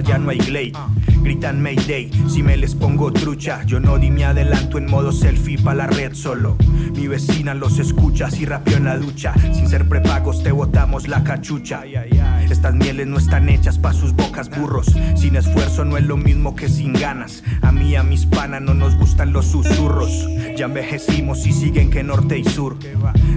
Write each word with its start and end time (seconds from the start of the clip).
ya 0.00 0.18
no 0.18 0.30
hay 0.30 0.38
glade. 0.38 0.72
Gritan 1.22 1.60
Mayday, 1.60 2.10
si 2.28 2.42
me 2.42 2.56
les 2.56 2.74
pongo 2.74 3.12
trucha. 3.12 3.62
Yo 3.64 3.80
no 3.80 3.98
di 3.98 4.10
mi 4.10 4.22
adelanto 4.22 4.78
en 4.78 4.86
modo 4.86 5.12
selfie 5.12 5.58
pa' 5.58 5.74
la 5.74 5.86
red 5.86 6.14
solo. 6.14 6.56
Mi 6.94 7.06
vecina 7.06 7.54
los 7.54 7.78
escucha, 7.78 8.30
si 8.30 8.44
rapeo 8.44 8.76
en 8.76 8.84
la 8.84 8.96
ducha. 8.96 9.34
Sin 9.52 9.68
ser 9.68 9.88
prepagos 9.88 10.42
te 10.42 10.52
botamos 10.52 11.08
la 11.08 11.22
cachucha. 11.22 11.82
Estas 12.50 12.74
mieles 12.74 13.06
no 13.06 13.18
están 13.18 13.48
hechas 13.48 13.78
pa' 13.78 13.92
sus 13.92 14.12
bocas 14.12 14.48
burros. 14.50 14.86
Sin 15.16 15.36
esfuerzo 15.36 15.84
no 15.84 15.96
es 15.96 16.04
lo 16.04 16.16
mismo 16.16 16.56
que 16.56 16.68
sin 16.68 16.92
ganas. 16.92 17.42
A 17.62 17.72
mí, 17.72 17.94
a 17.94 18.02
mis 18.02 18.26
panas 18.26 18.62
no 18.62 18.74
nos 18.74 18.96
gustan 18.96 19.32
los 19.32 19.46
susurros. 19.46 20.26
Ya 20.56 20.66
envejecimos 20.66 21.46
y 21.46 21.52
siguen 21.52 21.90
que 21.90 22.02
norte 22.02 22.38
y 22.38 22.44
sur. 22.44 22.78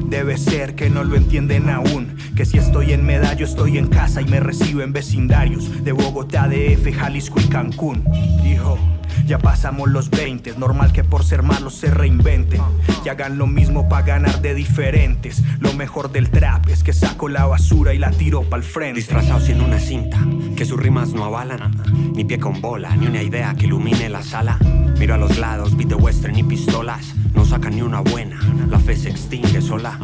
Debe 0.08 0.38
ser 0.38 0.76
que 0.76 0.90
no 0.90 1.04
lo 1.04 1.16
entienden 1.16 1.70
aún. 1.70 2.16
Que 2.36 2.46
si 2.46 2.58
estoy 2.58 2.94
en 2.94 3.06
Medallo, 3.06 3.46
estoy 3.46 3.78
en 3.78 3.88
casa 3.88 4.22
y 4.22 4.26
me 4.26 4.40
recibo 4.40 4.82
en 4.82 4.94
vecindarios 4.94 5.84
de 5.84 5.92
Bogotá, 5.92 6.48
DF, 6.48 6.94
Jalisco 6.96 7.40
y 7.40 7.46
Cancún. 7.46 8.04
Hijo. 8.46 8.78
Ya 9.26 9.40
pasamos 9.40 9.90
los 9.90 10.10
20, 10.10 10.56
normal 10.58 10.92
que 10.92 11.04
por 11.04 11.24
ser 11.24 11.44
malos 11.44 11.76
se 11.76 11.90
reinventen 11.90 12.62
y 13.06 13.10
hagan 13.10 13.38
lo 13.38 13.48
mismo 13.48 13.88
para 13.88 14.06
ganar 14.06 14.42
de 14.42 14.54
diferentes. 14.54 15.44
Lo 15.60 15.74
mejor 15.74 16.12
del 16.12 16.30
trap 16.30 16.70
es 16.70 16.84
que 16.84 16.94
saco 16.94 17.30
la 17.30 17.46
basura 17.46 17.94
y 17.94 17.98
la 17.98 18.12
tiro 18.12 18.44
pa'l 18.44 18.64
frente. 18.64 19.00
Disfrazados 19.00 19.50
en 19.50 19.62
una 19.62 19.80
cinta, 19.80 20.20
que 20.56 20.66
sus 20.66 20.80
rimas 20.80 21.14
no 21.14 21.26
avalan, 21.26 21.72
ni 22.16 22.24
pie 22.26 22.40
con 22.40 22.62
bola, 22.62 22.96
ni 22.96 23.08
una 23.08 23.24
idea 23.24 23.54
que 23.56 23.66
ilumine 23.66 24.10
la 24.10 24.24
sala. 24.24 24.58
Miro 25.00 25.16
a 25.16 25.18
los 25.18 25.38
lados, 25.38 25.76
beat 25.76 25.90
de 25.90 25.96
western 25.96 26.38
y 26.38 26.44
pistolas, 26.44 27.16
no 27.34 27.46
sacan 27.46 27.76
ni 27.76 27.82
una 27.82 28.02
buena, 28.02 28.40
la 28.70 28.80
fe 28.80 28.96
se 28.96 29.10
extingue 29.10 29.62
sola. 29.62 29.98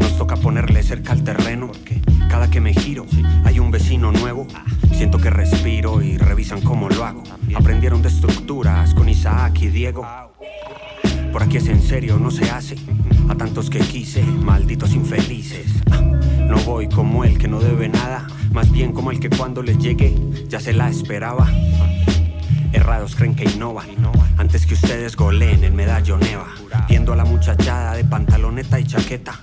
Nos 0.00 0.18
toca 0.18 0.36
ponerle 0.36 0.82
cerca 0.82 1.12
al 1.12 1.24
terreno, 1.24 1.70
cada 2.30 2.48
que 2.48 2.60
me 2.60 2.72
giro 2.72 3.06
hay 3.44 3.58
un 3.58 3.72
vecino 3.72 4.12
nuevo. 4.12 4.46
Siento 4.92 5.18
que 5.18 5.30
respiro 5.30 6.00
y 6.00 6.16
revisan 6.16 6.60
cómo 6.60 6.88
lo 6.88 7.04
hago. 7.04 7.24
Aprendieron 7.56 8.02
de 8.02 8.08
estructuras 8.08 8.94
con 8.94 9.08
Isaac 9.08 9.60
y 9.62 9.68
Diego. 9.68 10.06
Por 11.32 11.42
aquí 11.42 11.56
es 11.56 11.66
en 11.66 11.82
serio, 11.82 12.18
no 12.18 12.30
se 12.30 12.48
hace. 12.48 12.76
A 13.28 13.34
tantos 13.34 13.68
que 13.68 13.80
quise, 13.80 14.22
malditos 14.22 14.94
infelices. 14.94 15.82
No 16.48 16.56
voy 16.58 16.88
como 16.88 17.24
el 17.24 17.36
que 17.36 17.48
no 17.48 17.58
debe 17.58 17.88
nada, 17.88 18.28
más 18.52 18.70
bien 18.70 18.92
como 18.92 19.10
el 19.10 19.18
que 19.18 19.28
cuando 19.28 19.62
les 19.62 19.78
llegue 19.78 20.14
ya 20.48 20.60
se 20.60 20.72
la 20.72 20.88
esperaba. 20.88 21.48
Errados 22.72 23.16
creen 23.16 23.34
que 23.34 23.44
innovan, 23.44 23.88
antes 24.38 24.66
que 24.66 24.74
ustedes 24.74 25.16
goleen 25.16 25.64
el 25.64 25.72
medallo 25.72 26.16
neva. 26.16 26.46
Viendo 26.88 27.12
a 27.12 27.16
la 27.16 27.24
muchachada 27.24 27.94
de 27.96 28.04
pantaloneta 28.04 28.78
y 28.78 28.84
chaqueta. 28.84 29.40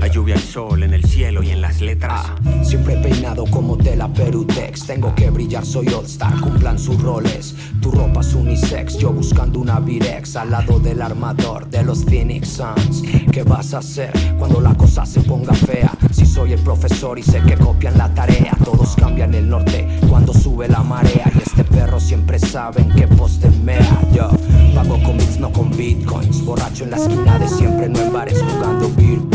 La 0.00 0.06
lluvia 0.06 0.34
y 0.34 0.38
sol 0.38 0.82
en 0.82 0.94
el 0.94 1.04
cielo 1.04 1.42
y 1.42 1.50
en 1.50 1.60
las 1.60 1.82
letras. 1.82 2.32
Siempre 2.62 2.96
peinado 2.96 3.44
como 3.44 3.76
tela 3.76 4.10
Perutex 4.10 4.86
Tengo 4.86 5.14
que 5.14 5.28
brillar, 5.28 5.66
soy 5.66 5.88
All 5.88 6.06
Star, 6.06 6.40
cumplan 6.40 6.78
sus 6.78 7.02
roles. 7.02 7.54
Tu 7.82 7.90
ropa 7.90 8.20
es 8.20 8.32
unisex, 8.32 8.96
yo 8.96 9.12
buscando 9.12 9.58
una 9.58 9.78
Virex 9.78 10.36
Al 10.36 10.52
lado 10.52 10.80
del 10.80 11.02
armador 11.02 11.68
de 11.68 11.82
los 11.82 12.06
Phoenix 12.06 12.48
Suns. 12.48 13.02
¿Qué 13.30 13.42
vas 13.42 13.74
a 13.74 13.78
hacer 13.78 14.10
cuando 14.38 14.62
la 14.62 14.74
cosa 14.74 15.04
se 15.04 15.20
ponga 15.20 15.52
fea? 15.52 15.92
Si 16.12 16.24
soy 16.24 16.54
el 16.54 16.60
profesor 16.60 17.18
y 17.18 17.22
sé 17.22 17.42
que 17.42 17.58
copian 17.58 17.98
la 17.98 18.08
tarea. 18.14 18.56
Todos 18.64 18.96
cambian 18.96 19.34
el 19.34 19.50
norte 19.50 19.86
cuando 20.08 20.32
sube 20.32 20.66
la 20.66 20.82
marea. 20.82 21.30
Y 21.34 21.42
este 21.46 21.62
perro 21.64 22.00
siempre 22.00 22.38
sabe 22.38 22.80
en 22.80 22.90
qué 22.92 23.06
poste 23.06 23.50
mea. 23.50 24.00
Yo 24.14 24.30
pago 24.74 24.98
con 25.02 25.18
bits, 25.18 25.38
no 25.38 25.52
con 25.52 25.70
bitcoins. 25.76 26.42
Borracho 26.42 26.84
en 26.84 26.90
la 26.92 26.96
esquina 26.96 27.38
de 27.38 27.48
siempre, 27.48 27.86
no 27.90 28.00
en 28.00 28.12
bares 28.14 28.40
jugando 28.40 28.90
beer 28.96 29.29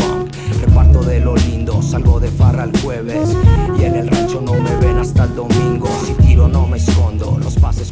de 1.06 1.20
lo 1.20 1.36
lindo, 1.36 1.80
salgo 1.82 2.18
de 2.18 2.28
farra 2.28 2.64
el 2.64 2.76
jueves. 2.80 3.28
Y 3.78 3.84
en 3.84 3.94
el 3.94 4.08
rancho 4.08 4.40
no 4.40 4.54
me 4.54 4.76
ven 4.76 4.98
hasta 4.98 5.24
el 5.24 5.36
domingo. 5.36 5.88
Si 6.04 6.14
tiro 6.14 6.48
no 6.48 6.66
me 6.66 6.78
escondo, 6.78 7.38
los 7.38 7.54
pases 7.56 7.90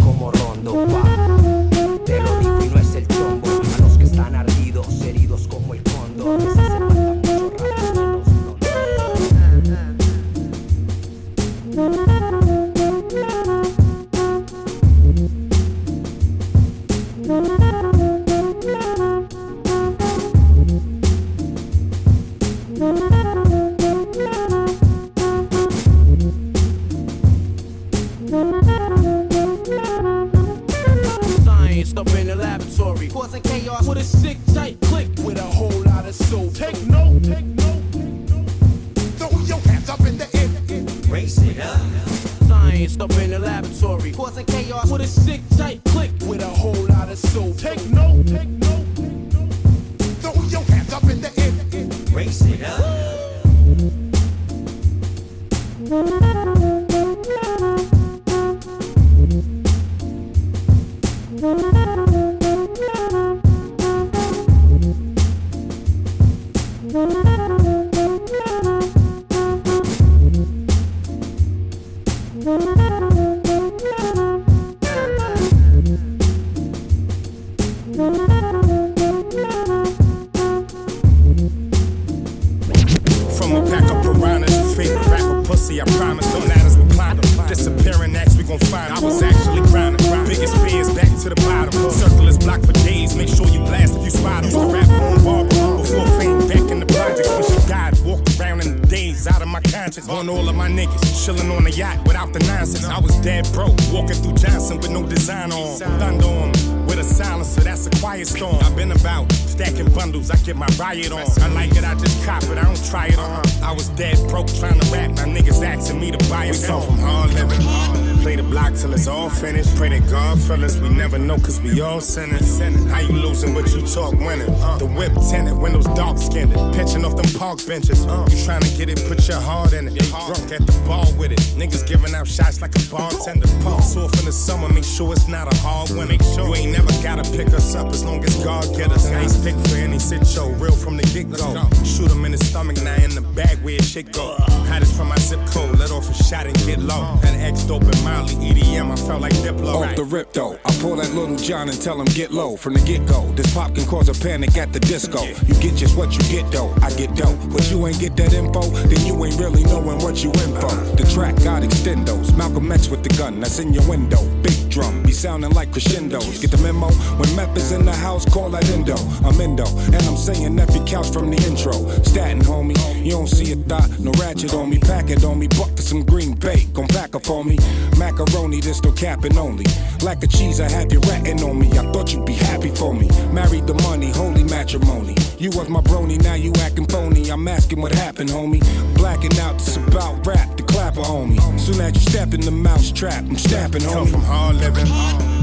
bundles, 110.04 110.30
I 110.30 110.36
get 110.44 110.56
my 110.56 110.66
riot 110.78 111.12
on. 111.12 111.24
I 111.40 111.48
like 111.48 111.70
it, 111.76 111.84
I 111.84 111.94
just 111.94 112.24
cop 112.26 112.42
it, 112.42 112.58
I 112.58 112.64
don't 112.64 112.84
try 112.90 113.06
it 113.06 113.18
on. 113.18 113.42
I 113.62 113.72
was 113.72 113.88
dead 113.90 114.18
broke 114.28 114.48
trying 114.48 114.78
to 114.78 114.92
rap, 114.92 115.10
now 115.12 115.24
niggas 115.24 115.64
asking 115.64 115.98
me 115.98 116.10
to 116.10 116.18
buy 116.28 116.46
it. 116.46 116.60
We 116.60 116.66
come 116.66 116.82
from 116.82 117.34
living. 117.34 118.13
Play 118.24 118.36
the 118.36 118.42
block 118.42 118.72
till 118.72 118.94
it's 118.94 119.06
all 119.06 119.28
finished. 119.28 119.76
Pray 119.76 119.90
that 119.90 120.08
God 120.10 120.40
fellas, 120.40 120.78
we 120.78 120.88
never 120.88 121.18
know 121.18 121.36
cause 121.36 121.60
we 121.60 121.82
all 121.82 122.00
sinners. 122.00 122.58
How 122.88 123.00
you 123.00 123.12
losing 123.12 123.52
what 123.52 123.70
you 123.74 123.82
talk 123.86 124.12
winning? 124.12 124.48
The 124.80 124.86
whip 124.96 125.12
tinted, 125.28 125.58
windows 125.58 125.84
dark 125.92 126.16
skinned. 126.16 126.54
Pitching 126.72 127.04
off 127.04 127.16
them 127.16 127.30
park 127.38 127.60
benches. 127.66 128.00
You 128.06 128.44
trying 128.46 128.62
to 128.62 128.72
get 128.78 128.88
it, 128.88 129.04
put 129.06 129.28
your 129.28 129.42
heart 129.42 129.74
in 129.74 129.88
it. 129.88 129.94
Drunk 130.08 130.50
at 130.56 130.64
the 130.64 130.72
bar 130.88 131.04
with 131.18 131.32
it. 131.32 131.40
Niggas 131.60 131.86
giving 131.86 132.14
out 132.14 132.26
shots 132.26 132.62
like 132.62 132.74
a 132.74 132.80
bartender. 132.88 133.46
Pumps 133.62 133.94
off 133.94 134.18
in 134.18 134.24
the 134.24 134.32
summer, 134.32 134.72
make 134.72 134.84
sure 134.84 135.12
it's 135.12 135.28
not 135.28 135.52
a 135.52 135.56
hard 135.58 135.90
win. 135.90 136.08
Make 136.08 136.22
sure 136.22 136.48
you 136.48 136.54
ain't 136.54 136.72
never 136.72 136.92
gotta 137.02 137.28
pick 137.36 137.48
us 137.48 137.74
up 137.74 137.88
as 137.88 138.02
long 138.02 138.24
as 138.24 138.42
God 138.42 138.64
get 138.74 138.90
us. 138.90 139.04
Nice 139.10 139.36
pick 139.44 139.54
for 139.68 139.76
any 139.76 139.98
sit 139.98 140.26
show, 140.26 140.48
real 140.56 140.72
from 140.72 140.96
the 140.96 141.04
get 141.12 141.28
go. 141.30 141.68
Shoot 141.84 142.10
him 142.10 142.24
in 142.24 142.32
the 142.32 142.38
stomach, 142.38 142.80
now 142.80 142.96
in 143.04 143.14
the 143.14 143.20
bag 143.36 143.58
where 143.62 143.76
it 143.76 143.84
shit 143.84 144.12
go. 144.12 144.34
Hottest 144.72 144.96
from 144.96 145.08
my 145.08 145.18
zip 145.18 145.44
code, 145.48 145.78
let 145.78 145.90
off 145.90 146.08
a 146.08 146.14
shot 146.14 146.46
and 146.46 146.56
get 146.64 146.78
low. 146.78 147.20
Had 147.20 147.38
X 147.38 147.64
dope 147.64 147.82
and 147.82 148.00
Molly, 148.14 148.34
EDM, 148.34 148.92
I 148.92 148.96
felt 148.96 149.20
like 149.20 149.32
Diplo. 149.34 149.82
Off 149.82 149.96
the 149.96 150.04
rip 150.04 150.32
though, 150.32 150.58
I 150.64 150.72
pull 150.80 150.96
that 150.96 151.12
little 151.14 151.36
John 151.36 151.68
and 151.68 151.80
tell 151.80 152.00
him 152.00 152.06
get 152.06 152.30
low 152.30 152.56
from 152.56 152.74
the 152.74 152.80
get 152.80 153.06
go. 153.06 153.24
This 153.32 153.52
pop 153.52 153.74
can 153.74 153.84
cause 153.86 154.08
a 154.08 154.14
panic 154.14 154.56
at 154.56 154.72
the 154.72 154.80
disco. 154.80 155.24
You 155.24 155.54
get 155.60 155.74
just 155.74 155.96
what 155.96 156.16
you 156.16 156.22
get 156.30 156.50
though, 156.52 156.72
I 156.82 156.90
get 156.94 157.14
dope. 157.16 157.38
But 157.52 157.68
you 157.70 157.86
ain't 157.86 157.98
get 157.98 158.16
that 158.16 158.32
info, 158.32 158.62
then 158.62 159.04
you 159.04 159.24
ain't 159.24 159.38
really 159.40 159.64
knowing 159.64 159.98
what 159.98 160.22
you 160.22 160.30
in 160.30 160.52
for. 160.60 160.74
The 160.94 161.10
track 161.12 161.36
got 161.42 161.62
extendos, 161.62 162.36
Malcolm 162.36 162.70
X 162.70 162.88
with 162.88 163.02
the 163.02 163.10
gun 163.18 163.40
that's 163.40 163.58
in 163.58 163.72
your 163.74 163.86
window. 163.88 164.22
Big 164.42 164.63
drum 164.74 165.04
be 165.04 165.12
sounding 165.12 165.52
like 165.52 165.70
crescendos. 165.70 166.40
Get 166.40 166.50
the 166.50 166.58
memo? 166.58 166.88
When 167.18 167.30
meth 167.36 167.56
is 167.56 167.70
in 167.70 167.84
the 167.86 167.94
house, 167.94 168.24
call 168.24 168.50
that 168.50 168.68
endo. 168.70 168.96
I'm 169.24 169.40
endo, 169.40 169.64
and 169.94 170.02
I'm 170.02 170.16
saying 170.16 170.58
every 170.58 170.84
couch 170.84 171.12
from 171.12 171.30
the 171.30 171.36
intro. 171.46 171.72
Statin, 172.02 172.40
homie, 172.40 172.76
you 173.04 173.12
don't 173.12 173.28
see 173.28 173.52
a 173.52 173.56
dot, 173.56 173.88
no 174.00 174.10
ratchet 174.18 174.52
on 174.52 174.68
me. 174.68 174.78
Pack 174.80 175.10
it 175.10 175.22
on 175.24 175.38
me, 175.38 175.46
buck 175.46 175.70
for 175.76 175.82
some 175.82 176.02
green 176.04 176.34
bait. 176.34 176.72
Gon' 176.74 176.88
pack 176.88 177.14
up 177.14 177.30
on 177.30 177.46
me. 177.46 177.56
Macaroni, 177.96 178.60
this 178.60 178.82
no 178.82 178.90
capping 178.90 179.38
only. 179.38 179.66
Like 180.02 180.24
a 180.24 180.26
cheese, 180.26 180.60
I 180.60 180.68
have 180.68 180.92
you 180.92 180.98
ratting 181.06 181.42
on 181.44 181.56
me. 181.56 181.70
I 181.78 181.92
thought 181.92 182.12
you'd 182.12 182.26
be 182.26 182.34
happy 182.34 182.70
for 182.70 182.92
me. 182.92 183.08
Married 183.32 183.68
the 183.68 183.74
money, 183.74 184.10
holy 184.10 184.42
matrimony. 184.42 185.14
You 185.38 185.50
was 185.50 185.68
my 185.68 185.82
brony, 185.82 186.20
now 186.20 186.34
you 186.34 186.52
acting 186.62 186.86
phony. 186.86 187.30
I'm 187.30 187.46
asking 187.46 187.80
what 187.80 187.92
happened, 187.92 188.30
homie. 188.30 188.62
Blacking 188.96 189.38
out, 189.38 189.58
this 189.58 189.76
about 189.76 190.26
rap, 190.26 190.56
the 190.56 190.63
clapper, 190.94 191.08
homie. 191.08 191.60
Soon 191.60 191.80
as 191.80 191.94
you 191.94 192.00
step 192.00 192.34
in 192.34 192.40
the 192.40 192.50
mouse 192.50 192.90
trap, 192.92 193.24
I'm 193.24 193.36
snapping, 193.36 193.82
homie. 193.82 193.92
Come 193.92 194.06
from 194.06 194.22
hard 194.22 194.56
living. 194.56 194.86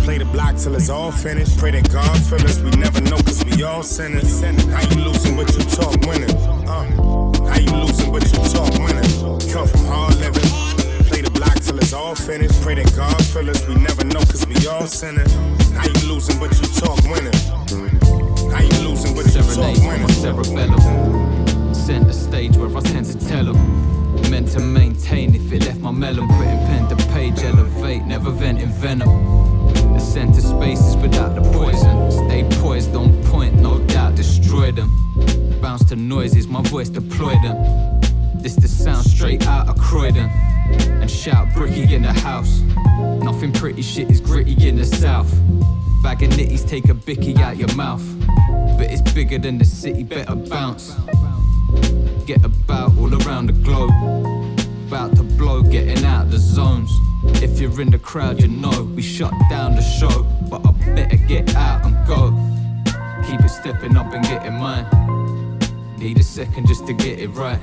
Play 0.03 0.17
the 0.17 0.25
block 0.25 0.55
till 0.57 0.75
it's 0.75 0.89
all 0.89 1.11
finished. 1.11 1.57
Pray 1.57 1.71
that 1.71 1.91
God 1.91 2.17
fill 2.23 2.43
us. 2.45 2.59
We 2.59 2.71
never 2.71 3.01
know 3.01 3.17
cause 3.17 3.43
we 3.45 3.63
all 3.63 3.83
sinners. 3.83 4.41
How 4.41 4.81
you 4.89 5.03
losing 5.03 5.35
but 5.35 5.51
you 5.51 5.63
talk 5.65 5.95
winning? 6.07 6.35
Uh, 6.67 6.85
how 7.47 7.59
you 7.59 7.71
losing 7.85 8.11
but 8.11 8.23
you 8.23 8.39
talk 8.49 8.71
winning? 8.79 9.09
Come 9.51 9.67
from 9.67 9.85
hard 9.85 10.15
living. 10.19 10.47
Play 11.07 11.21
the 11.21 11.31
block 11.31 11.55
till 11.59 11.77
it's 11.77 11.93
all 11.93 12.15
finished. 12.15 12.61
Pray 12.61 12.75
that 12.75 12.91
God 12.95 13.23
fill 13.25 13.49
us. 13.49 13.67
We 13.67 13.75
never 13.75 14.03
know 14.05 14.21
cause 14.21 14.45
we 14.47 14.55
all 14.67 14.87
sinning. 14.87 15.29
How 15.75 15.87
you 15.87 16.13
losing 16.13 16.39
but 16.39 16.51
you 16.59 16.67
talk 16.79 16.97
winning? 17.03 17.35
How 18.51 18.61
you 18.61 18.89
losing 18.89 19.15
but 19.15 19.25
you 19.35 19.41
talk 19.53 19.77
winning? 19.85 20.09
cerebellum. 20.09 21.73
Center 21.73 22.13
stage 22.13 22.57
where 22.57 22.75
I 22.75 22.81
tend 22.81 23.05
to 23.07 23.27
tell 23.27 23.45
them. 23.45 23.80
Meant 24.31 24.47
to 24.53 24.61
maintain 24.61 25.35
if 25.35 25.51
it 25.51 25.65
left 25.65 25.81
my 25.81 25.91
melon. 25.91 26.25
Putting 26.25 26.59
pen 26.65 26.87
to 26.87 26.95
page, 27.07 27.43
elevate, 27.43 28.03
never 28.03 28.31
venting 28.31 28.69
venom. 28.69 29.09
The 29.93 29.99
center 29.99 30.39
spaces 30.39 30.95
without 30.95 31.35
the 31.35 31.41
poison. 31.51 32.09
Stay 32.09 32.47
poised 32.61 32.95
on 32.95 33.21
point, 33.25 33.55
no 33.55 33.79
doubt, 33.87 34.15
destroy 34.15 34.71
them. 34.71 34.89
Bounce 35.61 35.83
to 35.89 35.97
noises, 35.97 36.47
my 36.47 36.61
voice 36.61 36.87
deploy 36.87 37.33
them. 37.43 37.99
This 38.35 38.55
the 38.55 38.69
sound 38.69 39.05
straight 39.05 39.45
out 39.47 39.67
of 39.67 39.77
Croydon. 39.77 40.29
And 41.01 41.11
shout 41.11 41.53
bricky 41.53 41.93
in 41.93 42.03
the 42.03 42.13
house. 42.13 42.61
Nothing 43.21 43.51
pretty 43.51 43.81
shit 43.81 44.09
is 44.09 44.21
gritty 44.21 44.65
in 44.65 44.77
the 44.77 44.85
south. 44.85 45.29
Bag 46.03 46.23
of 46.23 46.29
nitties, 46.29 46.65
take 46.65 46.87
a 46.87 46.93
bicky 46.93 47.35
out 47.35 47.57
your 47.57 47.75
mouth. 47.75 48.03
But 48.77 48.89
it's 48.91 49.01
bigger 49.11 49.39
than 49.39 49.57
the 49.57 49.65
city, 49.65 50.03
better 50.03 50.35
bounce. 50.35 50.95
Get 52.25 52.45
about 52.45 52.97
all 52.97 53.13
around 53.25 53.47
the 53.47 53.53
globe. 53.53 53.91
About 54.87 55.15
to 55.17 55.23
blow, 55.23 55.63
getting 55.63 56.05
out 56.05 56.29
the 56.29 56.37
zones. 56.37 56.91
If 57.41 57.59
you're 57.59 57.81
in 57.81 57.89
the 57.89 57.99
crowd, 57.99 58.39
you 58.39 58.47
know 58.47 58.83
we 58.95 59.01
shut 59.01 59.33
down 59.49 59.75
the 59.75 59.81
show. 59.81 60.23
But 60.49 60.65
I 60.65 60.71
better 60.95 61.17
get 61.17 61.55
out 61.55 61.83
and 61.83 61.95
go. 62.07 62.31
Keep 63.27 63.41
it 63.41 63.49
stepping 63.49 63.97
up 63.97 64.13
and 64.13 64.23
getting 64.23 64.53
mine. 64.53 64.85
Need 65.97 66.19
a 66.19 66.23
second 66.23 66.67
just 66.67 66.85
to 66.87 66.93
get 66.93 67.19
it 67.19 67.29
right. 67.29 67.59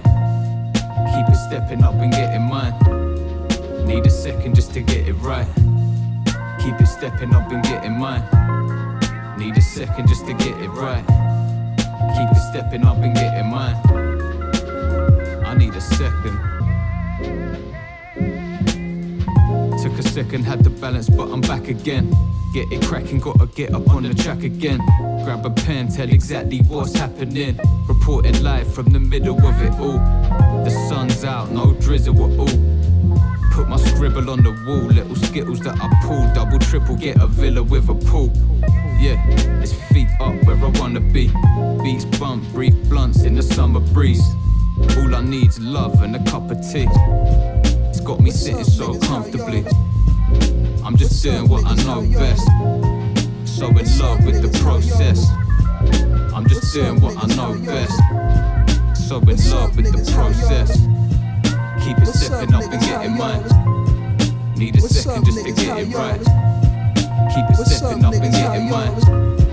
Keep 1.14 1.28
it 1.28 1.38
stepping 1.48 1.82
up 1.82 1.94
and 1.94 2.10
getting 2.10 2.42
mine. 2.42 2.74
Need 3.86 4.06
a 4.06 4.10
second 4.10 4.54
just 4.54 4.74
to 4.74 4.80
get 4.80 5.08
it 5.08 5.14
right. 5.14 5.46
Keep 6.60 6.80
it 6.80 6.86
stepping 6.86 7.34
up 7.34 7.50
and 7.50 7.62
getting 7.62 7.98
mine. 7.98 8.22
Need 9.38 9.56
a 9.56 9.62
second 9.62 10.08
just 10.08 10.26
to 10.26 10.34
get 10.34 10.58
it 10.60 10.70
right. 10.70 11.04
Keep 12.16 12.36
it 12.36 12.40
stepping 12.50 12.84
up 12.84 12.98
and 12.98 13.14
getting 13.14 13.50
mine. 13.50 14.07
I 15.48 15.54
need 15.54 15.74
a 15.74 15.80
second. 15.80 16.38
Took 19.82 19.98
a 19.98 20.02
second, 20.02 20.44
had 20.44 20.62
to 20.64 20.68
balance, 20.68 21.08
but 21.08 21.30
I'm 21.30 21.40
back 21.40 21.68
again. 21.68 22.14
Get 22.52 22.70
it 22.70 22.82
cracking, 22.82 23.18
gotta 23.18 23.46
get 23.46 23.72
up 23.72 23.88
on 23.88 24.02
the 24.02 24.12
track 24.12 24.42
again. 24.42 24.78
Grab 25.24 25.46
a 25.46 25.50
pen, 25.50 25.88
tell 25.88 26.06
exactly 26.06 26.58
what's 26.68 26.94
happening. 26.94 27.58
Reporting 27.88 28.42
live 28.42 28.70
from 28.74 28.90
the 28.90 29.00
middle 29.00 29.38
of 29.38 29.62
it 29.62 29.72
all. 29.80 29.98
The 30.64 30.70
sun's 30.86 31.24
out, 31.24 31.50
no 31.50 31.72
drizzle 31.80 32.14
at 32.14 32.38
all. 32.38 32.46
Put 33.52 33.70
my 33.70 33.78
scribble 33.78 34.28
on 34.28 34.42
the 34.42 34.52
wall, 34.66 34.84
little 34.84 35.16
skittles 35.16 35.60
that 35.60 35.78
I 35.80 35.88
pull. 36.04 36.30
Double, 36.34 36.58
triple, 36.58 36.94
get 36.94 37.22
a 37.22 37.26
villa 37.26 37.62
with 37.62 37.88
a 37.88 37.94
pool. 37.94 38.30
Yeah, 39.00 39.16
it's 39.62 39.72
feet 39.72 40.08
up 40.20 40.34
where 40.44 40.56
I 40.56 40.68
wanna 40.78 41.00
be. 41.00 41.28
Beats 41.82 42.04
bump, 42.18 42.44
brief 42.52 42.74
blunts 42.90 43.22
in 43.22 43.34
the 43.34 43.42
summer 43.42 43.80
breeze. 43.80 44.22
I 45.18 45.20
need's 45.20 45.58
love 45.58 46.00
and 46.00 46.14
a 46.14 46.22
cup 46.30 46.48
of 46.48 46.58
tea. 46.70 46.86
It's 47.88 47.98
got 47.98 48.20
me 48.20 48.30
sitting 48.30 48.62
so 48.62 48.96
comfortably. 49.00 49.66
I'm 50.84 50.96
just 50.96 51.20
doing 51.24 51.48
what 51.48 51.64
I 51.66 51.74
know 51.82 52.02
best. 52.16 52.46
So 53.44 53.66
in 53.66 53.98
love 53.98 54.24
with 54.24 54.40
the 54.42 54.60
process. 54.62 55.26
I'm 56.32 56.46
just 56.48 56.72
doing 56.72 57.00
what 57.00 57.16
I 57.18 57.26
know 57.34 57.58
best. 57.66 57.98
So 59.08 59.18
in 59.18 59.38
love 59.50 59.76
with 59.76 59.90
the 59.90 60.08
process. 60.14 60.70
Keep 61.84 61.98
it 61.98 62.06
stepping 62.06 62.54
up 62.54 62.72
and 62.72 62.80
getting 62.80 63.16
mine. 63.16 63.42
Need 64.56 64.76
a 64.76 64.80
second 64.82 65.24
just 65.24 65.44
to 65.44 65.50
get 65.50 65.78
it 65.80 65.92
right. 65.96 66.20
Keep 67.34 67.58
it 67.58 67.66
stepping 67.66 68.04
up 68.04 68.14
and 68.14 68.32
getting 68.32 68.70
mine. 68.70 69.47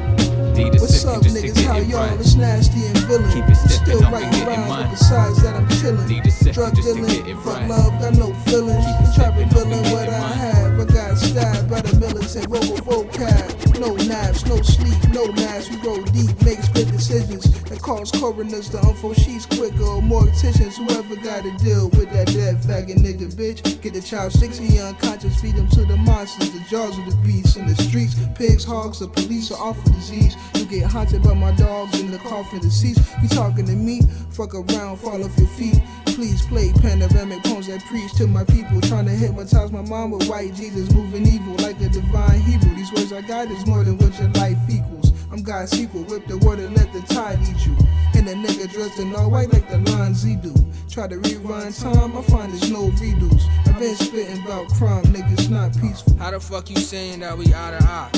What's 0.56 1.04
up, 1.04 1.22
just 1.22 1.36
niggas? 1.36 1.62
How 1.66 1.80
y'all? 1.80 2.00
right. 2.08 2.18
It's 2.18 2.36
nasty 2.36 2.86
and 2.86 2.98
villain. 3.00 3.30
Keep 3.34 3.44
it 3.50 3.56
stepping 3.56 3.98
Still 3.98 4.06
up 4.06 4.14
writing 4.14 4.30
and 4.30 4.36
getting 4.38 4.70
rhymes, 4.70 4.84
but 4.84 4.90
besides 4.92 5.44
that, 5.44 5.56
I'm 5.56 5.68
chilling. 5.68 6.08
Need 6.08 6.26
a 6.26 6.32
second 6.32 6.54
Drug 6.54 6.76
dealing, 6.76 7.38
fuck 7.44 7.46
right. 7.60 7.70
love, 7.70 8.00
got 8.00 8.16
no 8.16 8.34
feelings. 8.48 8.86
Keep 8.86 9.16
Trapping 9.16 9.50
stepping 9.50 9.50
up 9.50 9.52
villain, 9.52 9.84
and 9.84 9.92
what 9.92 10.08
I 10.08 10.34
have. 10.34 10.78
Stabbed 11.16 11.70
by 11.70 11.82
the 11.82 11.98
militant, 12.00 12.48
robo 12.50 12.76
vocab. 12.84 13.80
No 13.80 13.96
naps, 14.08 14.46
no 14.46 14.62
sleep, 14.62 14.98
no 15.12 15.26
naps. 15.26 15.70
We 15.70 15.78
roll 15.78 16.02
deep, 16.04 16.42
make 16.44 16.60
split 16.60 16.92
decisions 16.92 17.52
that 17.64 17.82
cause 17.82 18.12
coroners 18.12 18.70
to 18.70 18.80
unfold 18.80 19.18
sheets 19.18 19.46
quicker 19.46 19.84
or 19.84 20.02
morticians. 20.02 20.78
Whoever 20.78 21.16
got 21.18 21.44
to 21.44 21.52
deal 21.64 21.90
with 21.90 22.12
that 22.12 22.28
dead 22.28 22.58
faggot 22.58 22.98
nigga, 22.98 23.34
bitch. 23.34 23.82
Get 23.82 23.94
the 23.94 24.02
chopsticks, 24.02 24.58
he 24.58 24.80
unconscious, 24.80 25.40
feed 25.42 25.56
them 25.56 25.68
to 25.70 25.86
the 25.86 25.98
monsters, 25.98 26.52
the 26.52 26.60
jaws 26.70 26.98
of 26.98 27.06
the 27.06 27.16
beasts 27.24 27.56
in 27.56 27.68
the 27.68 27.76
streets. 27.76 28.16
Pigs, 28.36 28.64
hogs, 28.64 29.00
the 29.00 29.08
police 29.08 29.52
are 29.52 29.60
awful 29.60 29.92
disease. 29.94 30.36
You 30.56 30.66
get 30.66 30.90
haunted 30.90 31.24
by 31.24 31.34
my 31.34 31.52
dogs 31.54 32.00
in 32.00 32.12
the 32.12 32.20
coffin 32.20 32.60
deceased. 32.60 33.02
You 33.22 33.28
talking 33.30 33.66
to 33.66 33.74
me? 33.74 34.02
Fuck 34.32 34.56
around, 34.56 34.98
fall 34.98 35.24
off 35.24 35.38
your 35.38 35.48
feet. 35.48 35.82
Please 36.06 36.46
play 36.46 36.72
panoramic 36.82 37.44
poems 37.44 37.68
that 37.68 37.84
preach 37.86 38.14
to 38.14 38.26
my 38.26 38.46
people. 38.46 38.80
Trying 38.80 39.06
to 39.08 39.12
hypnotize 39.12 39.72
my 39.72 39.82
mom 39.82 40.12
with 40.12 40.30
white 40.30 40.54
Jesus, 40.54 40.88
moving 41.06 41.28
evil 41.28 41.54
like 41.58 41.80
a 41.82 41.90
divine 41.90 42.42
Hebrew. 42.42 42.76
These 42.76 42.92
words 42.92 43.14
I 43.14 43.22
got 43.22 43.50
is 43.52 43.66
more 43.68 43.84
than 43.84 43.98
what 43.98 44.18
your 44.20 44.30
life 44.30 44.58
equals. 44.70 45.14
I'm 45.32 45.44
God's 45.44 45.72
sequel, 45.72 46.04
whip 46.04 46.26
the 46.28 46.38
word 46.40 46.60
and 46.60 46.76
let 46.76 46.92
the 46.94 47.02
tide 47.02 47.40
eat 47.42 47.66
you. 47.66 47.76
And 48.16 48.28
a 48.28 48.34
nigga 48.34 48.72
dressed 48.72 49.00
in 49.00 49.16
all 49.16 49.30
white 49.30 49.52
like 49.54 49.70
the 49.70 49.78
lines 49.92 50.24
he 50.24 50.36
do. 50.36 50.54
Try 50.90 51.08
to 51.08 51.18
rewind 51.18 51.76
time, 51.76 52.18
I 52.18 52.22
find 52.24 52.52
there's 52.52 52.72
no 52.72 52.90
redos. 52.90 53.44
I've 53.68 53.78
been 53.78 53.96
spitting 53.96 54.42
about 54.44 54.70
crime, 54.70 55.04
niggas 55.06 55.50
not 55.50 55.74
peaceful. 55.80 56.16
How 56.18 56.32
the 56.32 56.40
fuck 56.40 56.70
you 56.70 56.78
saying 56.78 57.20
that 57.20 57.38
we 57.38 57.54
out 57.54 57.74
of 57.74 57.84
eye? 57.84 58.10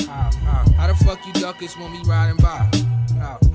How 0.76 0.86
the 0.86 0.94
fuck 1.04 1.24
you 1.26 1.32
duck 1.34 1.62
us 1.62 1.76
when 1.76 1.92
we 1.92 2.00
riding 2.04 2.36
by? 2.38 2.70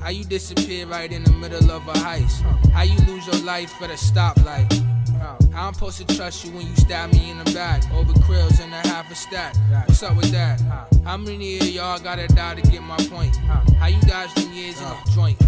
How 0.00 0.10
you 0.10 0.24
disappear 0.24 0.86
right 0.86 1.10
in 1.10 1.24
the 1.24 1.32
middle 1.32 1.70
of 1.70 1.88
a 1.88 1.92
heist? 1.94 2.42
How 2.70 2.82
you 2.82 2.98
lose 3.06 3.26
your 3.26 3.42
life 3.44 3.82
at 3.82 3.90
a 3.90 3.94
stoplight? 3.94 4.93
How 5.24 5.68
I'm 5.68 5.74
supposed 5.74 6.06
to 6.06 6.16
trust 6.16 6.44
you 6.44 6.50
when 6.52 6.66
you 6.66 6.76
stab 6.76 7.12
me 7.12 7.30
in 7.30 7.38
the 7.38 7.50
back? 7.52 7.82
Over 7.92 8.12
krills 8.12 8.60
and 8.60 8.72
a 8.72 8.88
half 8.88 9.10
a 9.10 9.14
stack. 9.14 9.56
What's 9.86 10.02
up 10.02 10.16
with 10.16 10.30
that? 10.32 10.60
How 11.04 11.16
many 11.16 11.58
of 11.58 11.68
y'all 11.68 11.98
gotta 11.98 12.28
die 12.28 12.56
to 12.56 12.70
get 12.70 12.82
my 12.82 12.96
point? 13.08 13.34
How 13.78 13.86
you 13.86 14.00
dodge 14.02 14.34
them 14.34 14.52
years 14.52 14.78
in 14.78 14.84
the 14.84 15.10
joint? 15.14 15.38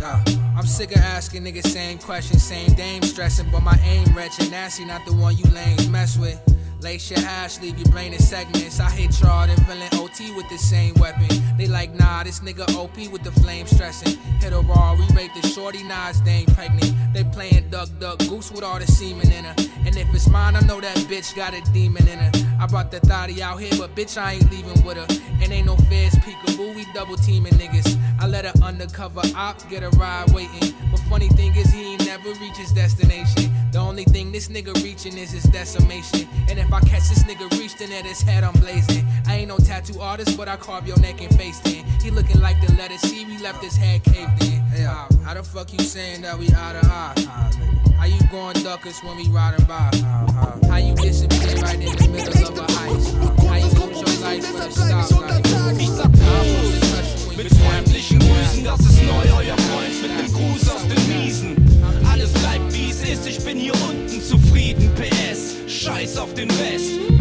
I'm 0.56 0.64
sick 0.64 0.92
of 0.92 1.02
asking 1.02 1.44
niggas 1.44 1.66
same 1.66 1.98
questions, 1.98 2.42
same 2.42 2.72
dame 2.72 3.02
stressing, 3.02 3.50
but 3.50 3.60
my 3.60 3.78
aim 3.84 4.06
wretched, 4.14 4.50
nasty, 4.50 4.86
not 4.86 5.04
the 5.04 5.12
one 5.12 5.36
you 5.36 5.44
lames 5.50 5.88
mess 5.88 6.16
with. 6.16 6.40
Lace 6.80 7.10
your 7.10 7.20
ass, 7.20 7.60
leave 7.62 7.78
your 7.78 7.90
brain 7.90 8.12
in 8.12 8.18
segments. 8.18 8.80
I 8.80 8.90
hit 8.90 9.10
and 9.22 9.66
villain 9.66 9.88
OT 9.94 10.34
with 10.36 10.48
the 10.50 10.58
same 10.58 10.94
weapon. 10.94 11.26
They 11.56 11.66
like, 11.66 11.94
nah, 11.94 12.22
this 12.22 12.40
nigga 12.40 12.68
OP 12.76 12.96
with 13.10 13.22
the 13.22 13.32
flame 13.40 13.66
stressing. 13.66 14.18
Hit 14.40 14.52
a 14.52 14.60
raw, 14.60 14.94
we 14.94 15.06
rape 15.16 15.30
the 15.40 15.46
shorty, 15.48 15.82
nah, 15.84 16.12
they 16.24 16.32
ain't 16.32 16.54
pregnant. 16.54 16.92
They 17.14 17.24
playing 17.24 17.70
duck, 17.70 17.88
duck, 17.98 18.18
goose 18.18 18.52
with 18.52 18.62
all 18.62 18.78
the 18.78 18.86
semen 18.86 19.32
in 19.32 19.44
her. 19.44 19.54
And 19.86 19.96
if 19.96 20.14
it's 20.14 20.28
mine, 20.28 20.54
I 20.54 20.60
know 20.60 20.80
that 20.80 20.96
bitch 21.08 21.34
got 21.34 21.54
a 21.54 21.62
demon 21.72 22.06
in 22.08 22.18
her. 22.18 22.30
I 22.60 22.66
brought 22.66 22.90
the 22.90 23.00
thotty 23.00 23.42
out 23.42 23.58
here, 23.58 23.72
but 23.78 23.94
bitch, 23.94 24.20
I 24.20 24.34
ain't 24.34 24.50
leaving 24.52 24.84
with 24.84 24.98
her. 24.98 25.06
And 25.42 25.52
ain't 25.52 25.66
no 25.66 25.76
feds 25.76 26.14
peekaboo, 26.16 26.74
we 26.74 26.84
double 26.92 27.16
teaming 27.16 27.54
niggas. 27.54 27.98
I 28.20 28.26
let 28.26 28.44
her 28.44 28.52
undercover 28.62 29.22
op 29.34 29.66
get 29.70 29.82
a 29.82 29.90
ride 29.90 30.30
waiting. 30.32 30.74
But 30.90 31.00
funny 31.08 31.28
thing 31.30 31.54
is, 31.56 31.72
he 31.72 31.94
ain't 31.94 32.04
never 32.04 32.28
reach 32.40 32.56
his 32.56 32.72
destination. 32.72 33.50
The 33.72 33.78
only 33.78 34.04
thing 34.04 34.32
this 34.32 34.48
nigga 34.48 34.72
reaching 34.82 35.18
is 35.18 35.32
his 35.32 35.44
decimation. 35.44 36.28
And 36.48 36.58
if 36.58 36.72
I 36.72 36.80
catch 36.80 37.08
this 37.08 37.24
nigga 37.24 37.50
reaching 37.58 37.92
at 37.92 38.04
his 38.04 38.22
head, 38.22 38.44
I'm 38.44 38.54
blazing. 38.54 39.04
I 39.26 39.36
ain't 39.36 39.48
no 39.48 39.58
tattoo 39.58 40.00
artist, 40.00 40.36
but 40.36 40.48
I 40.48 40.56
carve 40.56 40.86
your 40.86 40.98
neck 41.00 41.20
and 41.20 41.34
face 41.36 41.60
in. 41.66 41.84
He 42.00 42.10
looking 42.10 42.40
like 42.40 42.60
the 42.66 42.72
letter 42.74 42.96
C, 42.98 43.24
we 43.26 43.38
left 43.38 43.62
his 43.62 43.76
head 43.76 44.02
caved 44.04 44.42
in. 44.44 44.62
Uh, 44.84 45.08
how 45.24 45.34
the 45.34 45.42
fuck 45.42 45.72
you 45.72 45.80
saying 45.80 46.22
that 46.22 46.38
we 46.38 46.48
out 46.50 46.76
of 46.76 46.84
eye? 46.90 47.14
How 47.98 48.06
you 48.06 48.20
going 48.30 48.54
duck 48.62 48.86
us 48.86 49.02
when 49.02 49.16
we 49.16 49.28
riding 49.28 49.64
by? 49.66 49.90
How 50.68 50.76
you 50.76 50.94
disappear 50.94 51.56
right 51.62 51.74
in 51.74 51.96
the 51.96 52.08
middle 52.08 52.48
of 52.48 52.58
a 52.58 52.66
heist? 52.72 53.14
How 53.48 53.56
you 53.56 53.70
lose 53.80 54.00
your 54.00 54.20
life 54.20 54.44
for 54.44 54.58
the 54.58 54.70
stoplight? 54.70 55.80
Ich 55.80 55.88
sag 55.90 56.12
Prost, 56.12 57.36
mit 57.36 57.48
freundlichen 57.54 58.18
Grüßen, 58.18 58.64
das 58.64 58.80
ist 58.80 59.02
neu, 59.02 59.36
euer 59.36 59.56
Freund 59.56 60.02
mit 60.02 60.16
nem 60.16 60.32
Gruß 60.32 60.68
aus 60.68 60.82
den 60.82 61.08
Miesen. 61.08 61.56
Alles 62.10 62.30
es 62.34 62.45
ist, 63.16 63.26
ich 63.26 63.44
bin 63.44 63.58
hier 63.58 63.74
unten 63.88 64.20
zufrieden, 64.20 64.90
PS, 64.94 65.56
scheiß 65.66 66.18
auf 66.18 66.34
den 66.34 66.50
Rest. 66.50 67.15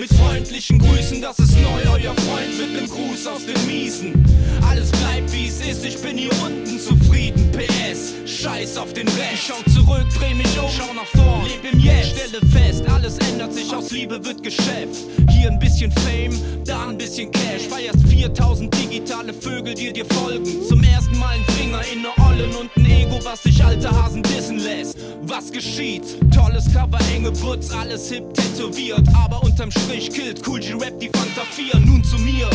Mit 0.00 0.14
freundlichen 0.14 0.78
Grüßen, 0.78 1.20
das 1.20 1.38
ist 1.38 1.60
neu, 1.60 1.92
euer 1.92 2.14
Freund 2.14 2.58
mit 2.58 2.72
nem 2.72 2.88
Gruß 2.88 3.26
aus 3.26 3.44
den 3.44 3.66
Miesen. 3.66 4.24
Alles 4.66 4.90
bleibt 4.92 5.30
wie 5.30 5.46
es 5.46 5.60
ist, 5.60 5.84
ich 5.84 6.00
bin 6.00 6.16
hier 6.16 6.30
unten 6.42 6.80
zufrieden, 6.80 7.52
PS, 7.52 8.14
scheiß 8.24 8.78
auf 8.78 8.94
den 8.94 9.06
Rest. 9.08 9.48
Schau 9.48 9.70
zurück, 9.70 10.06
dreh 10.18 10.32
mich 10.32 10.58
um, 10.58 10.70
schau 10.74 10.90
nach 10.94 11.04
vorn, 11.04 11.44
leb 11.44 11.70
im 11.70 11.80
Jetzt, 11.80 12.16
stelle 12.16 12.40
fest, 12.46 12.88
alles 12.88 13.18
ändert 13.18 13.52
sich, 13.52 13.74
aus 13.74 13.90
Liebe 13.90 14.24
wird 14.24 14.42
Geschäft. 14.42 15.04
Hier 15.28 15.50
ein 15.50 15.58
bisschen 15.58 15.92
Fame, 15.92 16.32
da 16.64 16.88
ein 16.88 16.96
bisschen 16.96 17.30
Cash, 17.30 17.68
feierst 17.68 18.08
4000 18.08 18.74
digitale 18.74 19.34
Vögel, 19.34 19.74
die 19.74 19.92
dir 19.92 20.06
folgen. 20.06 20.46
Zum 20.66 20.82
ersten 20.82 21.18
Mal 21.18 21.34
ein 21.34 21.44
Finger 21.56 21.82
in 21.92 22.00
ne 22.00 22.08
Ollen 22.26 22.54
und 22.56 22.70
ein 22.74 22.90
Ego, 22.90 23.18
was 23.22 23.42
sich 23.42 23.62
alte 23.62 23.90
Hasen 23.90 24.22
dissen 24.22 24.60
lässt. 24.60 24.96
Was 25.22 25.52
geschieht? 25.52 26.16
Tolles 26.34 26.72
Cover, 26.72 26.98
enge 27.14 27.30
Butz, 27.32 27.70
alles 27.70 28.08
hip 28.10 28.32
tätowiert, 28.34 29.06
aber 29.14 29.42
unterm 29.42 29.70
Strich 29.70 29.89
killt 29.98 30.46
Cool 30.46 30.60
G-Rap 30.60 30.98
die 31.00 31.08
Fanta 31.08 31.42
4. 31.50 31.78
Nun 31.80 32.04
zu 32.04 32.16
mir. 32.18 32.48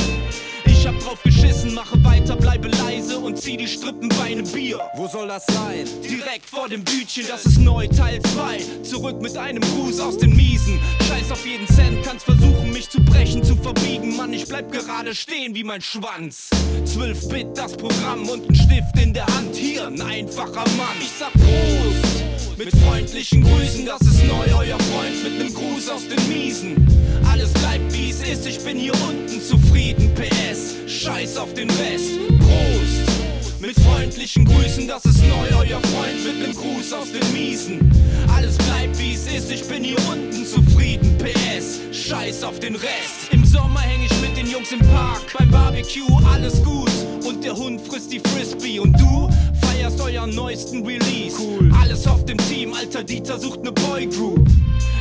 Ich 0.65 0.87
hab 0.87 0.97
drauf 0.99 1.21
geschissen, 1.23 1.73
mache 1.73 2.01
weiter, 2.03 2.35
bleibe 2.35 2.67
leise 2.67 3.17
und 3.17 3.41
zieh 3.41 3.57
die 3.57 3.67
Strippen 3.67 4.07
bei 4.09 4.25
einem 4.25 4.47
Bier. 4.49 4.79
Wo 4.95 5.07
soll 5.07 5.27
das 5.27 5.45
sein? 5.47 5.87
Direkt 6.03 6.45
vor 6.45 6.69
dem 6.69 6.83
Bütchen, 6.83 7.25
das 7.27 7.45
ist 7.45 7.59
neu, 7.59 7.87
Teil 7.87 8.21
2. 8.21 8.83
Zurück 8.83 9.21
mit 9.21 9.35
einem 9.35 9.61
Gruß 9.61 9.99
aus 9.99 10.17
den 10.17 10.35
Miesen. 10.35 10.79
Scheiß 11.07 11.31
auf 11.31 11.45
jeden 11.45 11.67
Cent, 11.67 12.03
kannst 12.03 12.25
versuchen, 12.25 12.71
mich 12.71 12.89
zu 12.89 13.03
brechen, 13.03 13.43
zu 13.43 13.55
verbiegen. 13.55 14.15
Mann, 14.15 14.31
ich 14.31 14.47
bleib 14.47 14.71
gerade 14.71 15.15
stehen 15.15 15.55
wie 15.55 15.63
mein 15.63 15.81
Schwanz. 15.81 16.49
12 16.85 17.29
Bit 17.29 17.47
das 17.55 17.75
Programm 17.75 18.29
und 18.29 18.49
ein 18.49 18.55
Stift 18.55 18.97
in 19.01 19.13
der 19.13 19.25
Hand. 19.25 19.55
Hier 19.55 19.87
ein 19.87 20.01
einfacher 20.01 20.65
Mann. 20.77 20.97
Ich 21.01 21.11
sag 21.17 21.33
Prost. 21.33 22.24
Mit 22.57 22.73
freundlichen 22.77 23.43
Grüßen, 23.43 23.85
das 23.85 23.99
ist 23.99 24.23
neu, 24.23 24.45
euer 24.57 24.79
Freund 24.79 25.23
mit 25.23 25.37
nem 25.39 25.53
Gruß 25.53 25.89
aus 25.89 26.07
den 26.07 26.29
Miesen. 26.29 26.87
Alles 27.29 27.51
bleibt 27.51 27.91
wie 27.93 28.11
es 28.11 28.21
ist, 28.21 28.47
ich 28.47 28.59
bin 28.59 28.77
hier 28.77 28.93
unten 28.93 29.41
zufrieden, 29.41 30.13
PS. 30.15 30.75
Scheiß 30.87 31.35
auf 31.35 31.53
den 31.53 31.69
Rest, 31.69 32.11
Prost. 32.39 33.59
Mit 33.59 33.77
freundlichen 33.81 34.45
Grüßen, 34.45 34.87
das 34.87 35.03
ist 35.03 35.21
neu, 35.23 35.57
euer 35.57 35.81
Freund 35.81 36.25
mit 36.25 36.47
nem 36.47 36.55
Gruß 36.55 36.93
aus 36.93 37.11
den 37.11 37.33
Miesen. 37.33 37.91
Alles 38.33 38.57
bleibt 38.57 38.97
wie 38.99 39.15
es 39.15 39.27
ist, 39.27 39.51
ich 39.51 39.67
bin 39.67 39.83
hier 39.83 39.99
unten 40.09 40.45
zufrieden, 40.45 41.17
PS. 41.17 41.81
Scheiß 41.91 42.43
auf 42.43 42.59
den 42.59 42.75
Rest. 42.75 43.34
Sommer 43.55 43.79
häng 43.79 44.03
ich 44.03 44.21
mit 44.21 44.35
den 44.35 44.47
Jungs 44.47 44.69
im 44.73 44.79
Park, 44.79 45.21
beim 45.37 45.49
Barbecue 45.49 46.19
alles 46.29 46.61
gut. 46.61 46.91
Und 47.25 47.41
der 47.41 47.55
Hund 47.55 47.79
frisst 47.79 48.11
die 48.11 48.19
Frisbee 48.19 48.79
und 48.79 48.99
du 48.99 49.29
feierst 49.61 50.01
euren 50.01 50.35
neuesten 50.35 50.85
Release. 50.85 51.37
Cool. 51.39 51.71
Alles 51.81 52.05
auf 52.05 52.25
dem 52.25 52.37
Team, 52.49 52.73
alter 52.73 53.01
Dieter 53.01 53.39
sucht 53.39 53.63
ne 53.63 53.71
Boygroup. 53.71 54.45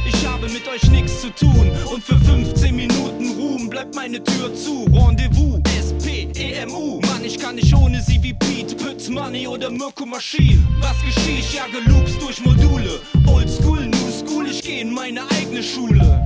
Ich 0.07 0.25
habe 0.25 0.49
mit 0.49 0.69
euch 0.69 0.89
nichts 0.91 1.23
zu 1.23 1.31
tun 1.31 1.69
und 1.93 2.05
für 2.05 2.17
15 2.17 2.77
Minuten 2.77 3.33
Ruhm 3.37 3.69
bleibt 3.69 3.97
meine 3.97 4.23
Tür 4.23 4.55
zu. 4.55 4.85
Rendezvous, 4.93 5.59
SP, 5.75 6.31
EMU. 6.37 7.01
Mann, 7.01 7.25
ich 7.25 7.37
kann 7.37 7.57
nicht 7.57 7.75
ohne 7.75 8.01
sie 8.03 8.23
wie 8.23 8.35
Pete, 8.35 8.77
Pütz, 8.77 9.09
Money 9.09 9.49
oder 9.49 9.69
Mirko 9.69 10.07
Machine. 10.07 10.65
Was 10.81 11.01
geschieht? 11.05 11.41
Ich 11.41 11.55
jage 11.55 11.79
Loops 11.87 12.17
durch 12.21 12.41
Module. 12.45 13.01
Old 13.27 13.51
School, 13.51 13.85
New 13.85 14.11
School, 14.13 14.47
ich 14.47 14.63
geh 14.63 14.81
in 14.81 14.95
meine 14.95 15.23
eigene 15.33 15.63
Schule. 15.63 16.24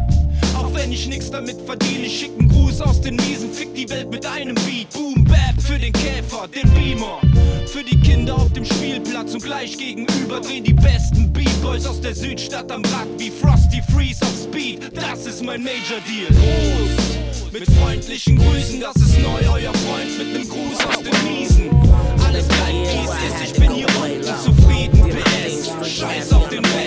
Wenn 0.78 0.92
ich 0.92 1.08
nix 1.08 1.28
damit 1.28 1.56
verdiene, 1.66 2.06
ich 2.06 2.20
schick 2.20 2.30
einen 2.38 2.48
Gruß 2.48 2.80
aus 2.82 3.00
den 3.00 3.16
Miesen, 3.16 3.52
fick 3.52 3.74
die 3.74 3.90
Welt 3.90 4.10
mit 4.12 4.24
einem 4.24 4.54
Beat. 4.54 4.88
Boom, 4.92 5.24
Bap 5.24 5.60
für 5.60 5.76
den 5.76 5.92
Käfer, 5.92 6.46
den 6.46 6.70
Beamer. 6.72 7.20
Für 7.66 7.82
die 7.82 7.98
Kinder 8.00 8.36
auf 8.36 8.52
dem 8.52 8.64
Spielplatz 8.64 9.34
und 9.34 9.42
gleich 9.42 9.76
gegenüber 9.76 10.40
drehen 10.40 10.62
die 10.62 10.72
besten 10.72 11.32
B-Boys 11.32 11.84
aus 11.84 12.00
der 12.00 12.14
Südstadt 12.14 12.70
am 12.70 12.84
Rad 12.84 13.08
wie 13.18 13.28
Frosty 13.28 13.82
Freeze 13.92 14.22
auf 14.22 14.32
Speed. 14.40 14.92
Das 14.94 15.26
ist 15.26 15.42
mein 15.42 15.64
Major 15.64 15.98
Deal. 16.06 16.28
Prost. 16.28 17.52
Mit 17.52 17.64
freundlichen 17.72 18.38
Grüßen, 18.38 18.80
das 18.80 18.94
ist 19.02 19.18
neu, 19.18 19.40
euer 19.50 19.74
Freund 19.74 20.16
mit 20.16 20.32
nem 20.32 20.48
Gruß 20.48 20.86
aus 20.86 21.02
den 21.02 21.28
Miesen. 21.28 21.70
Alles 22.24 22.46
bleibt 22.46 22.72
wie 22.72 23.04
es 23.04 23.42
ist, 23.42 23.50
ich 23.50 23.60
bin 23.60 23.72
hier 23.72 23.86
unten 24.00 24.22
zufrieden, 24.22 25.10
PS. 25.10 25.88
Scheiß 25.98 26.32
auf 26.34 26.48
den 26.48 26.64
Rest. 26.64 26.77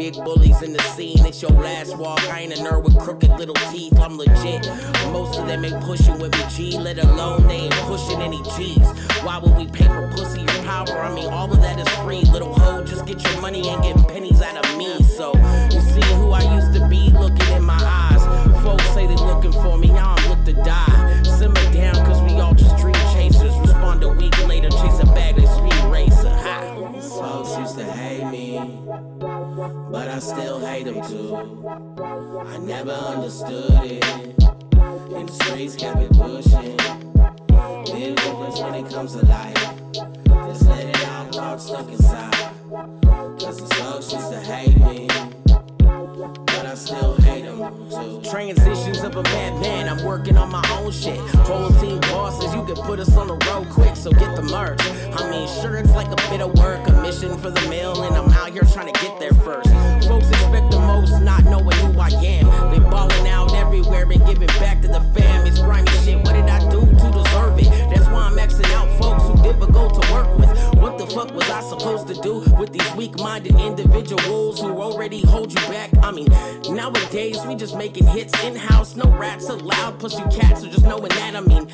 Big 0.00 0.14
bullies 0.24 0.62
in 0.62 0.72
the 0.72 0.82
scene. 0.94 1.26
It's 1.26 1.42
your 1.42 1.50
last 1.50 1.94
walk. 1.98 2.22
I 2.30 2.40
ain't 2.40 2.58
a 2.58 2.62
nerd 2.62 2.82
with 2.84 2.98
crooked 2.98 3.28
little 3.38 3.54
teeth. 3.70 4.00
I'm 4.00 4.16
legit. 4.16 4.66
Most 5.12 5.38
of 5.38 5.46
them 5.46 5.62
ain't 5.62 5.84
pushing 5.84 6.18
with 6.18 6.32
me, 6.32 6.44
G. 6.48 6.78
Let 6.78 6.96
alone 6.96 7.46
they 7.46 7.68
ain't 7.68 7.80
pushing 7.84 8.22
any 8.22 8.40
G's. 8.56 8.88
Why 9.24 9.36
would 9.36 9.54
we 9.58 9.66
pay 9.66 9.88
for 9.88 10.10
pussy 10.16 10.42
or 10.42 10.62
power? 10.64 10.96
I 10.98 11.14
mean, 11.14 11.28
all 11.28 11.52
of 11.52 11.60
that 11.60 11.78
is 11.78 11.88
free. 11.98 12.22
Little 12.32 12.54
hoe, 12.54 12.82
just 12.82 13.04
get 13.04 13.22
your 13.22 13.42
money 13.42 13.68
and 13.68 13.82
get 13.82 14.08
pennies 14.08 14.40
out 14.40 14.64
of 14.64 14.78
me. 14.78 15.02
So, 15.02 15.34
you 15.70 15.80
see 15.92 16.08
who 16.14 16.30
I 16.30 16.44
used 16.54 16.72
to 16.78 16.88
be 16.88 17.10
looking 17.10 17.52
in 17.52 17.62
my 17.62 17.78
eyes. 17.78 18.22
Folks 18.62 18.88
say 18.94 19.06
they 19.06 19.16
looking 19.16 19.52
for 19.52 19.76
me, 19.76 19.88
now 19.88 20.14
I'm 20.16 20.30
with 20.30 20.46
the 20.46 20.54
die. 20.62 21.22
Simmer 21.24 21.72
down, 21.74 21.94
cause 22.06 22.22
we 22.22 22.40
all 22.40 22.54
just 22.54 22.74
dream 22.78 23.02
chasers. 23.12 23.54
Respond 23.58 24.02
a 24.02 24.08
week 24.08 24.36
later, 24.48 24.70
chase 24.70 24.98
a 25.00 25.06
bag 25.12 25.36
of 25.36 25.46
speed 25.46 25.84
racer. 25.92 26.30
Ha! 26.30 26.70
Folks 27.20 27.58
used 27.58 27.76
to 27.76 27.84
hate 27.84 28.24
me, 28.30 28.58
but 29.60 30.08
I 30.08 30.18
still 30.20 30.58
hate 30.58 30.84
them 30.84 31.02
too. 31.02 31.36
I 32.46 32.56
never 32.58 32.92
understood 32.92 33.84
it. 33.84 34.04
In 35.12 35.26
the 35.26 35.32
streets, 35.32 35.76
kept 35.76 35.98
it 35.98 36.12
pushing. 36.12 36.76
Big 37.92 38.16
difference 38.16 38.60
when 38.60 38.74
it 38.74 38.90
comes 38.90 39.12
to 39.16 39.26
life. 39.26 39.54
Just 39.92 40.66
let 40.66 40.86
it 40.86 41.04
out, 41.08 41.34
thoughts 41.34 41.66
stuck 41.66 41.88
inside. 41.90 42.52
Cause 43.38 43.58
the 43.58 43.74
folks 43.74 44.12
used 44.12 44.30
to 44.30 44.40
hate 44.40 44.78
me. 44.78 45.08
But 46.46 46.66
I 46.66 46.74
still. 46.74 47.19
Transitions 48.24 49.02
of 49.02 49.16
a 49.16 49.22
madman, 49.22 49.88
I'm 49.88 50.04
working 50.04 50.36
on 50.36 50.50
my 50.50 50.64
own 50.78 50.92
shit. 50.92 51.18
Whole 51.46 51.70
team 51.80 52.00
bosses, 52.00 52.54
you 52.54 52.64
can 52.64 52.76
put 52.76 52.98
us 52.98 53.16
on 53.16 53.28
the 53.28 53.36
road 53.46 53.68
quick, 53.68 53.96
so 53.96 54.10
get 54.10 54.36
the 54.36 54.42
merch. 54.42 54.80
I 55.18 55.30
mean, 55.30 55.48
sure, 55.60 55.76
it's 55.76 55.90
like 55.90 56.08
a 56.08 56.30
bit 56.30 56.40
of 56.40 56.54
work, 56.54 56.86
a 56.88 56.92
mission 57.02 57.36
for 57.38 57.50
the 57.50 57.60
mill, 57.68 58.02
and 58.02 58.16
I'm 58.16 58.30
out 58.30 58.50
here 58.50 58.62
trying 58.62 58.92
to 58.92 59.00
get 59.00 59.18
there 59.18 59.34
first. 59.34 59.70
Folks 60.06 60.28
expect 60.28 60.70
the 60.70 60.80
most, 60.80 61.20
not 61.22 61.44
knowing 61.44 61.76
who 61.78 61.98
I 61.98 62.08
am. 62.08 62.70
They 62.70 62.78
balling 62.78 63.28
out 63.28 63.54
everywhere 63.54 64.02
and 64.10 64.24
giving 64.26 64.48
back 64.58 64.80
to 64.82 64.88
the 64.88 65.00
fam. 65.14 65.46
It's 65.46 65.58
grimy 65.58 65.90
shit, 66.04 66.18
what 66.18 66.34
did 66.34 66.48
I 66.48 66.60
do 66.70 66.80
to 66.80 67.10
deserve 67.10 67.58
it? 67.58 67.70
That's 67.90 68.06
why 68.06 68.28
I'm 68.28 68.36
maxing 68.36 68.70
out 68.74 68.88
folks 69.00 69.24
who 69.24 69.42
difficult 69.42 70.00
to 70.00 70.12
work 70.12 70.38
with. 70.38 70.50
What 70.80 70.98
the 70.98 71.06
fuck 71.06 71.34
was 71.34 71.48
I 71.50 71.60
supposed 71.60 72.08
to 72.08 72.14
do 72.14 72.40
with 72.58 72.72
these 72.72 72.94
weak 72.94 73.18
minded 73.18 73.54
individuals 73.56 74.60
who 74.60 74.80
already 74.80 75.20
hold 75.22 75.52
you 75.52 75.60
back? 75.68 75.90
I 76.02 76.10
mean, 76.10 76.28
nowadays 76.80 77.44
we 77.46 77.54
just 77.54 77.76
making 77.76 78.06
hits 78.06 78.32
in 78.42 78.56
house, 78.56 78.96
no 78.96 79.04
rats 79.18 79.48
allowed. 79.50 79.98
Plus, 79.98 80.18
you 80.18 80.24
cats 80.28 80.64
are 80.64 80.70
just 80.70 80.84
knowing 80.84 81.10
that. 81.20 81.36
I 81.36 81.40
mean, 81.40 81.66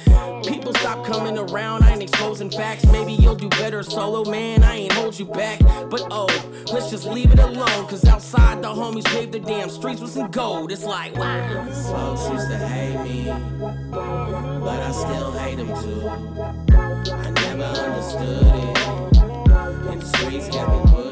people 0.42 0.74
stop 0.74 1.06
coming 1.06 1.38
around, 1.38 1.84
I 1.84 1.92
ain't 1.92 2.02
exposing 2.02 2.50
facts. 2.50 2.84
Maybe 2.86 3.12
you'll 3.12 3.36
do 3.36 3.48
better 3.50 3.84
solo, 3.84 4.28
man. 4.28 4.64
I 4.64 4.74
ain't 4.76 4.92
hold 4.92 5.16
you 5.16 5.26
back. 5.26 5.60
But 5.90 6.02
oh, 6.10 6.26
let's 6.72 6.90
just 6.90 7.06
leave 7.06 7.30
it 7.30 7.38
alone, 7.38 7.86
cause 7.86 8.04
outside 8.04 8.62
the 8.62 8.68
homies 8.68 9.04
paved 9.04 9.32
the 9.32 9.40
damn 9.40 9.70
streets 9.70 10.00
with 10.00 10.10
some 10.10 10.30
gold. 10.30 10.72
It's 10.72 10.84
like, 10.84 11.14
wow. 11.16 11.64
Folks 11.92 12.28
used 12.30 12.50
to 12.50 12.58
hate 12.58 13.00
me, 13.04 13.26
but 14.66 14.80
I 14.88 14.90
still 14.90 15.30
hate 15.38 15.56
them 15.56 15.68
too. 15.82 16.02
I 17.12 17.30
never 17.30 17.68
understood 17.86 18.54
it. 18.64 18.76
In 19.92 19.98
the 20.00 20.06
streets, 20.18 20.48
kept 20.48 20.72
it 20.72 21.05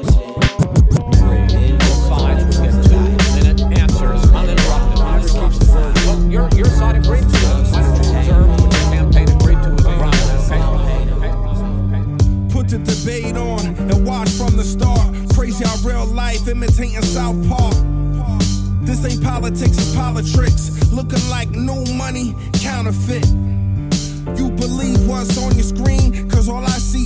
uninterrupted. 4.05 4.99
Whoever 4.99 5.27
keeps 5.27 5.57
the 5.59 5.71
word. 5.73 5.95
Well, 6.05 6.19
your, 6.31 6.49
your 6.55 6.65
side 6.65 6.95
agreed 6.95 7.21
to 7.21 7.27
it. 7.27 7.31
Why 7.71 7.81
don't 7.81 7.95
you 8.03 8.11
observe 8.17 8.47
what 8.49 8.61
your 8.61 8.71
campaign 8.93 9.29
agreed 9.29 9.59
to 9.63 9.69
as 9.71 9.85
a 9.85 9.87
promise? 9.97 10.51
Okay? 10.51 11.33
Put 12.53 12.69
the 12.69 12.79
debate 12.79 13.37
on 13.37 13.65
and 13.65 14.05
watch 14.05 14.29
from 14.29 14.55
the 14.57 14.63
start. 14.63 15.13
Crazy 15.35 15.63
how 15.63 15.75
real 15.87 16.05
life 16.05 16.47
imitating 16.47 17.01
South 17.01 17.37
Park. 17.49 17.75
This 18.81 19.03
ain't 19.05 19.23
politics, 19.23 19.77
it's 19.77 19.95
politics. 19.95 20.71
Looking 20.91 21.27
like 21.29 21.49
new 21.51 21.83
money, 21.95 22.35
counterfeit. 22.61 23.25
You 24.37 24.49
believe 24.51 25.07
what's 25.07 25.37
on 25.37 25.53
your 25.55 25.63
screen, 25.63 25.94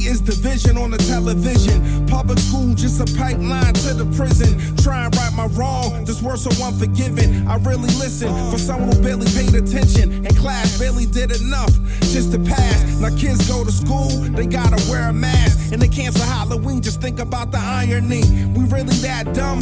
is 0.09 0.19
division 0.19 0.75
on 0.77 0.89
the 0.89 0.97
television. 0.97 2.07
Public 2.07 2.39
school, 2.39 2.73
just 2.73 2.99
a 2.99 3.17
pipeline 3.17 3.73
to 3.85 3.93
the 3.93 4.05
prison. 4.17 4.57
Try 4.77 5.05
and 5.05 5.15
right 5.15 5.33
my 5.35 5.45
wrong, 5.57 6.03
this 6.03 6.21
world 6.21 6.39
so 6.39 6.49
unforgiving. 6.65 7.47
I 7.47 7.57
really 7.57 7.93
listen 8.01 8.29
for 8.49 8.57
someone 8.57 8.91
who 8.91 9.01
barely 9.03 9.27
paid 9.27 9.53
attention. 9.53 10.25
And 10.25 10.35
class 10.35 10.79
barely 10.79 11.05
did 11.05 11.31
enough 11.39 11.73
just 12.13 12.31
to 12.31 12.39
pass. 12.39 12.99
Now 12.99 13.15
kids 13.15 13.47
go 13.47 13.63
to 13.63 13.71
school, 13.71 14.09
they 14.33 14.47
gotta 14.47 14.81
wear 14.89 15.09
a 15.09 15.13
mask. 15.13 15.71
And 15.71 15.81
they 15.81 15.87
cancel 15.87 16.25
Halloween, 16.25 16.81
just 16.81 17.01
think 17.01 17.19
about 17.19 17.51
the 17.51 17.59
irony. 17.59 18.23
We 18.57 18.65
really 18.65 18.97
that 19.05 19.33
dumb? 19.35 19.59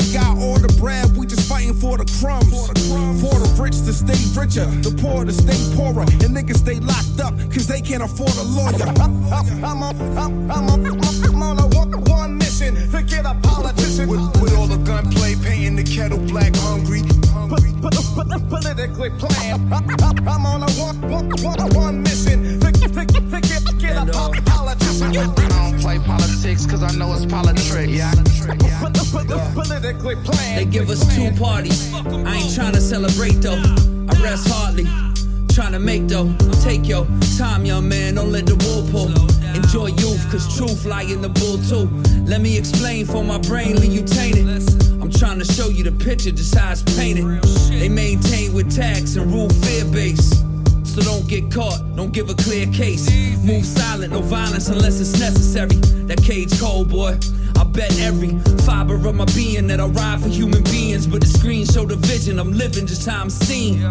They 0.00 0.14
got 0.14 0.38
all 0.38 0.58
the 0.58 0.72
bread, 0.80 1.14
we 1.14 1.26
just 1.26 1.46
fighting 1.46 1.74
for 1.74 1.98
the 1.98 2.08
crumbs. 2.20 2.48
For 3.20 3.36
the 3.36 3.50
rich 3.60 3.76
to 3.84 3.92
stay 3.92 4.16
richer, 4.32 4.64
the 4.80 4.96
poor 4.96 5.26
to 5.26 5.32
stay 5.32 5.60
poorer. 5.76 6.02
And 6.24 6.32
niggas 6.32 6.56
stay 6.56 6.80
locked 6.80 7.20
up, 7.20 7.36
cause 7.52 7.66
they 7.66 7.82
can't 7.82 8.02
afford 8.02 8.34
a 8.36 8.42
lawyer. 8.42 8.88
I'm 8.96 9.12
I'm 9.62 9.82
I'm 9.82 11.59
on 12.70 12.82
a 12.82 12.82
one, 12.82 12.82
one 12.82 12.82
mission 12.82 12.90
to 12.90 13.02
get 13.02 13.26
a 13.26 13.34
politician. 13.42 14.08
With, 14.08 14.42
with 14.42 14.56
all 14.56 14.66
the 14.66 14.76
gunplay, 14.78 15.34
painting 15.36 15.76
the 15.76 15.84
kettle 15.84 16.18
black, 16.18 16.54
hungry. 16.56 17.02
hungry. 17.30 17.72
Politically 18.48 19.10
playing. 19.18 19.72
I'm 19.72 20.46
on 20.46 20.62
a 20.62 20.70
one, 20.72 21.00
one, 21.10 21.30
one, 21.42 21.74
one 21.74 22.02
mission 22.02 22.60
to, 22.60 22.72
to, 22.72 22.88
to 22.88 23.04
get, 23.40 23.78
get 23.78 23.96
a 23.96 24.06
po- 24.06 24.32
politician. 24.44 25.08
I 25.08 25.12
don't 25.12 25.80
play 25.80 25.98
politics 25.98 26.66
cause 26.66 26.82
I 26.82 26.92
know 26.96 27.12
it's 27.12 27.26
politics. 27.26 27.88
Yeah. 27.88 28.12
Politically 29.54 30.16
playing. 30.16 30.56
They 30.56 30.64
give 30.64 30.90
us 30.90 31.02
two 31.14 31.30
parties. 31.32 31.92
I 31.94 32.36
ain't 32.36 32.54
trying 32.54 32.74
to 32.74 32.80
celebrate 32.80 33.40
though. 33.40 33.62
I 34.08 34.22
rest 34.22 34.48
hardly. 34.48 34.86
Trying 35.54 35.72
to 35.72 35.80
make 35.80 36.06
though. 36.06 36.32
Take 36.62 36.86
your 36.86 37.06
time, 37.36 37.64
young 37.64 37.88
man. 37.88 38.14
Don't 38.14 38.30
let 38.30 38.46
the 38.46 38.54
wool 38.64 38.86
pull. 38.90 39.10
Enjoy 39.54 39.88
youth, 39.88 40.30
cause 40.30 40.56
truth 40.56 40.86
lie 40.86 41.02
in 41.02 41.20
the 41.22 41.28
bull 41.28 41.58
too. 41.58 41.90
Let 42.24 42.40
me 42.40 42.56
explain 42.56 43.04
for 43.04 43.24
my 43.24 43.38
brain, 43.38 43.76
leave 43.76 43.92
you 43.92 44.02
tainted. 44.02 44.46
I'm 45.02 45.10
trying 45.10 45.40
to 45.40 45.44
show 45.44 45.68
you 45.68 45.82
the 45.82 45.92
picture, 45.92 46.30
just 46.30 46.54
how 46.54 46.70
it's 46.70 46.82
painted. 46.96 47.42
They 47.70 47.88
maintain 47.88 48.54
with 48.54 48.74
tax 48.74 49.16
and 49.16 49.32
rule 49.32 49.48
fear 49.48 49.84
base. 49.86 50.40
So 50.84 51.02
don't 51.02 51.26
get 51.28 51.52
caught, 51.52 51.80
don't 51.96 52.12
give 52.12 52.30
a 52.30 52.34
clear 52.34 52.66
case. 52.66 53.10
Move 53.44 53.64
silent, 53.64 54.12
no 54.12 54.20
violence 54.20 54.68
unless 54.68 55.00
it's 55.00 55.18
necessary. 55.18 55.76
That 56.06 56.22
cage 56.22 56.58
cold, 56.60 56.90
boy. 56.90 57.18
I 57.58 57.64
bet 57.64 57.98
every 58.00 58.38
fiber 58.64 58.94
of 58.94 59.14
my 59.14 59.24
being 59.34 59.66
that 59.66 59.80
I 59.80 59.86
ride 59.86 60.20
for 60.20 60.28
human 60.28 60.62
beings. 60.64 61.06
But 61.06 61.20
the 61.20 61.26
screen 61.26 61.66
show 61.66 61.86
the 61.86 61.96
vision, 61.96 62.38
I'm 62.38 62.52
living 62.52 62.86
just 62.86 63.06
how 63.08 63.20
I'm 63.20 63.30
seen. 63.30 63.82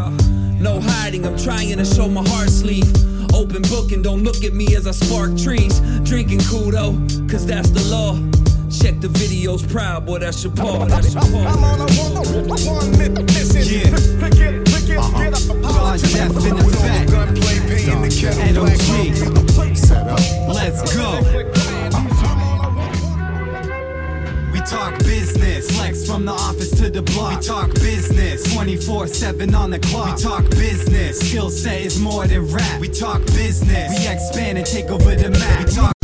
No 0.60 0.80
hiding, 0.82 1.26
I'm 1.26 1.38
trying 1.38 1.78
to 1.78 1.86
show 1.86 2.08
my 2.08 2.28
heart 2.28 2.50
sleeve. 2.50 2.92
Open 3.34 3.62
book 3.64 3.92
and 3.92 4.04
don't 4.04 4.24
look 4.24 4.44
at 4.44 4.54
me 4.54 4.76
as 4.76 4.88
I 4.88 4.92
spark 4.92 5.38
trees. 5.38 5.80
Drinking 6.04 6.40
Kudo, 6.40 6.98
cause 7.32 7.46
that's 7.46 7.70
the 7.70 7.84
law. 7.90 8.16
Check 8.70 9.00
the 9.00 9.08
videos, 9.08 9.68
proud 9.72 10.06
boy, 10.06 10.20
that's 10.20 10.44
your 10.44 10.54
paw. 10.54 10.86
That's 10.86 11.14
your 11.14 11.24
paw. 11.24 11.48
I'm 11.48 11.64
on 11.64 11.80
a 11.80 11.88
one, 11.94 12.60
one 12.66 13.26
mission 13.26 13.64
Yeah. 13.66 13.90
to 13.90 14.30
get, 14.36 14.66
to 14.66 14.86
get, 14.86 14.96
get 15.18 15.40
a 15.40 15.48
God 15.62 15.64
politician. 15.64 16.34
death 16.34 16.46
in 16.46 16.58
effect. 16.58 17.12
Gunplay, 17.12 17.60
painting 17.68 18.02
the 18.02 18.10
kettle 18.20 19.46
black, 19.56 19.78
Set 19.78 20.08
up. 20.08 20.20
Let's 20.54 20.96
go. 20.96 21.49
We 24.60 24.66
talk 24.66 25.00
business, 25.00 25.72
flex 25.72 26.06
from 26.06 26.26
the 26.26 26.34
office 26.34 26.72
to 26.72 26.90
the 26.90 27.02
block. 27.02 27.40
We 27.40 27.42
talk 27.42 27.74
business, 27.76 28.54
24 28.54 29.08
7 29.08 29.56
on 29.56 29.72
the 29.72 29.80
clock. 29.80 30.18
We 30.18 30.22
talk 30.22 30.50
business, 30.50 31.18
skill 31.18 31.50
set 31.50 31.80
is 31.80 31.98
more 31.98 32.28
than 32.28 32.46
rap. 32.52 32.82
We 32.82 32.90
talk 32.90 33.26
business, 33.28 33.98
we 33.98 34.08
expand 34.08 34.58
and 34.58 34.68
take 34.68 34.90
over 34.90 35.16
the 35.16 35.30
map. 35.30 35.66
We 35.66 35.72
talk. 35.72 35.99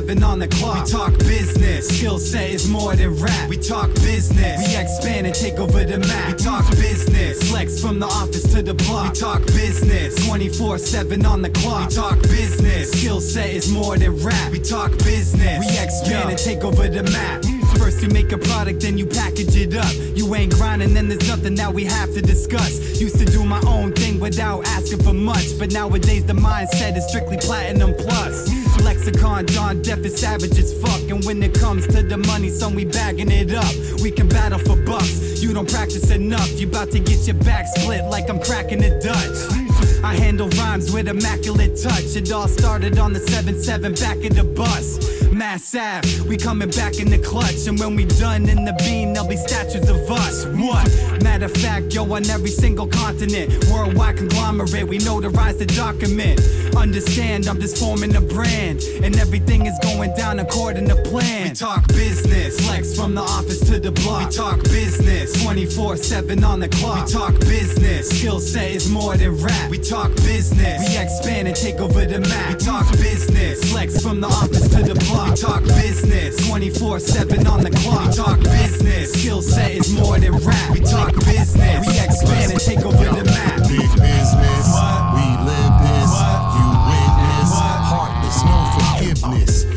24 0.00 0.16
7 0.16 0.22
on 0.22 0.38
the 0.38 0.48
clock. 0.48 0.84
We 0.84 0.90
talk 0.90 1.18
business, 1.18 1.88
skill 1.88 2.18
set 2.18 2.50
is 2.50 2.68
more 2.68 2.96
than 2.96 3.14
rap. 3.16 3.48
We 3.48 3.56
talk 3.56 3.92
business, 3.96 4.68
we 4.68 4.76
expand 4.76 5.26
and 5.26 5.34
take 5.34 5.58
over 5.58 5.84
the 5.84 5.98
map. 5.98 6.32
We 6.32 6.44
talk 6.44 6.68
business, 6.70 7.50
flex 7.50 7.80
from 7.80 7.98
the 7.98 8.06
office 8.06 8.42
to 8.54 8.62
the 8.62 8.74
block. 8.74 9.12
We 9.12 9.20
talk 9.20 9.46
business, 9.46 10.26
24 10.26 10.78
7 10.78 11.26
on 11.26 11.42
the 11.42 11.50
clock. 11.50 11.88
We 11.88 11.94
talk 11.94 12.22
business, 12.22 12.92
skill 12.92 13.20
set 13.20 13.50
is 13.50 13.70
more 13.70 13.96
than 13.98 14.16
rap. 14.22 14.52
We 14.52 14.60
talk 14.60 14.90
business, 14.98 15.58
we 15.60 15.78
expand 15.78 16.30
and 16.30 16.38
take 16.38 16.64
over 16.64 16.88
the 16.88 17.02
map. 17.02 17.44
First 17.78 18.02
you 18.02 18.08
make 18.08 18.32
a 18.32 18.38
product, 18.38 18.80
then 18.80 18.98
you 18.98 19.06
package 19.06 19.56
it 19.56 19.74
up. 19.74 19.92
You 20.16 20.34
ain't 20.34 20.54
grinding, 20.54 20.94
then 20.94 21.08
there's 21.08 21.28
nothing 21.28 21.54
that 21.56 21.72
we 21.72 21.84
have 21.84 22.12
to 22.14 22.22
discuss. 22.22 23.00
Used 23.00 23.18
to 23.18 23.24
do 23.24 23.44
my 23.44 23.60
own 23.66 23.92
thing 23.92 24.20
without 24.20 24.66
asking 24.66 25.02
for 25.02 25.14
much, 25.14 25.58
but 25.58 25.72
nowadays 25.72 26.24
the 26.24 26.34
mindset 26.34 26.96
is 26.96 27.06
strictly 27.08 27.38
platinum 27.38 27.94
plus. 27.94 28.59
Lexicon, 28.80 29.46
John 29.46 29.82
Deaf 29.82 29.98
is 30.04 30.16
savage 30.18 30.58
as 30.58 30.72
fuck, 30.80 31.00
and 31.10 31.24
when 31.24 31.42
it 31.42 31.54
comes 31.54 31.86
to 31.88 32.02
the 32.02 32.16
money, 32.16 32.50
son, 32.50 32.74
we 32.74 32.84
bagging 32.84 33.30
it 33.30 33.52
up. 33.54 33.74
We 34.02 34.10
can 34.10 34.28
battle 34.28 34.58
for 34.58 34.76
bucks. 34.76 35.42
You 35.42 35.52
don't 35.52 35.70
practice 35.70 36.10
enough, 36.10 36.60
you 36.60 36.66
about 36.66 36.90
to 36.92 36.98
get 36.98 37.26
your 37.26 37.36
back 37.36 37.66
split 37.66 38.04
like 38.06 38.28
I'm 38.28 38.40
cracking 38.40 38.80
the 38.80 38.90
Dutch. 39.00 39.69
I 40.02 40.14
handle 40.14 40.48
rhymes 40.50 40.92
with 40.92 41.08
immaculate 41.08 41.76
touch. 41.80 42.16
It 42.16 42.32
all 42.32 42.48
started 42.48 42.98
on 42.98 43.12
the 43.12 43.20
7-7 43.20 44.00
back 44.00 44.16
of 44.24 44.34
the 44.34 44.44
bus. 44.44 44.98
Mass 45.30 45.74
Ave, 45.74 46.28
we 46.28 46.36
coming 46.36 46.70
back 46.70 46.98
in 46.98 47.10
the 47.10 47.18
clutch. 47.18 47.66
And 47.66 47.78
when 47.78 47.96
we 47.96 48.04
done 48.04 48.48
in 48.48 48.64
the 48.64 48.72
beam, 48.84 49.14
there'll 49.14 49.28
be 49.28 49.36
statues 49.36 49.88
of 49.88 50.10
us. 50.10 50.44
What? 50.46 51.22
Matter 51.22 51.46
of 51.46 51.52
fact, 51.52 51.94
yo, 51.94 52.02
on 52.12 52.28
every 52.28 52.50
single 52.50 52.86
continent. 52.86 53.64
Worldwide 53.70 54.16
conglomerate, 54.16 54.88
we 54.88 54.98
notarize 54.98 55.58
the 55.58 55.66
document. 55.66 56.40
Understand, 56.76 57.46
I'm 57.46 57.60
just 57.60 57.78
forming 57.78 58.14
a 58.16 58.20
brand. 58.20 58.82
And 59.02 59.16
everything 59.18 59.66
is 59.66 59.78
going 59.82 60.14
down 60.14 60.40
according 60.40 60.88
to 60.88 60.96
plan. 60.96 61.48
We 61.48 61.54
talk 61.54 61.86
business, 61.88 62.60
flex 62.66 62.96
from 62.96 63.14
the 63.14 63.22
office 63.22 63.60
to 63.70 63.78
the 63.78 63.92
block. 63.92 64.26
We 64.26 64.32
talk 64.32 64.62
business, 64.64 65.42
24 65.42 65.96
7 65.96 66.44
on 66.44 66.60
the 66.60 66.68
clock. 66.68 67.06
We 67.06 67.12
talk 67.12 67.38
business, 67.40 68.08
skill 68.10 68.40
set 68.40 68.70
is 68.70 68.90
more 68.90 69.16
than 69.16 69.36
rap. 69.36 69.70
We 69.70 69.78
talk 69.90 70.14
business, 70.22 70.88
we 70.88 70.96
expand 70.96 71.48
and 71.48 71.56
take 71.56 71.80
over 71.80 72.06
the 72.06 72.20
map. 72.20 72.48
We 72.48 72.54
talk 72.64 72.86
business, 72.92 73.72
flex 73.72 74.00
from 74.00 74.20
the 74.20 74.28
office 74.28 74.68
to 74.68 74.82
the 74.84 74.94
block. 75.06 75.30
We 75.30 75.36
talk 75.36 75.64
business, 75.64 76.36
24 76.46 77.00
7 77.00 77.46
on 77.48 77.64
the 77.64 77.70
clock. 77.70 78.06
We 78.06 78.12
talk 78.14 78.40
business, 78.40 79.12
skill 79.12 79.42
set 79.42 79.72
is 79.72 79.92
more 79.92 80.16
than 80.20 80.36
rap. 80.46 80.70
We 80.70 80.78
talk 80.78 81.12
business, 81.26 81.88
we 81.88 81.98
expand 81.98 82.52
and 82.52 82.60
take 82.60 82.86
over 82.86 83.04
the 83.18 83.24
map. 83.24 83.66
Big 83.66 83.90
business. 83.98 84.64
What? 84.70 85.02
We 85.18 85.26
live 85.50 85.74
this. 85.82 86.12
You 86.54 86.66
witness. 86.86 87.50
Heartless, 87.90 88.38
no 88.46 88.58
forgiveness. 88.78 89.69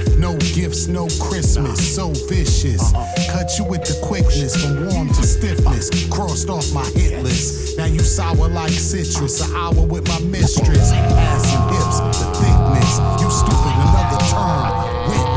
No 0.74 0.80
gifts, 0.80 0.88
no 0.88 1.08
Christmas. 1.24 1.96
So 1.96 2.10
vicious. 2.28 2.94
Cut 3.30 3.52
you 3.60 3.66
with 3.66 3.84
the 3.84 4.00
quickness 4.04 4.56
from 4.56 4.88
warm 4.88 5.08
to 5.10 5.24
stiffness. 5.24 5.90
Crossed 6.10 6.50
off 6.50 6.74
my 6.74 6.84
hit 6.98 7.22
list. 7.22 7.78
Now 7.78 7.86
you 7.86 8.00
sour 8.00 8.50
like 8.50 8.72
citrus. 8.72 9.48
An 9.48 9.56
hour 9.56 9.86
with 9.86 10.08
my 10.08 10.20
mistress. 10.22 10.92
Ass 10.92 11.54
and 11.54 11.70
hips, 11.76 12.00
the 12.18 12.26
thickness. 12.42 13.00
You 13.22 13.30
stupid, 13.30 13.76
another 13.86 14.18
term. 14.26 15.10
Witless. 15.10 15.33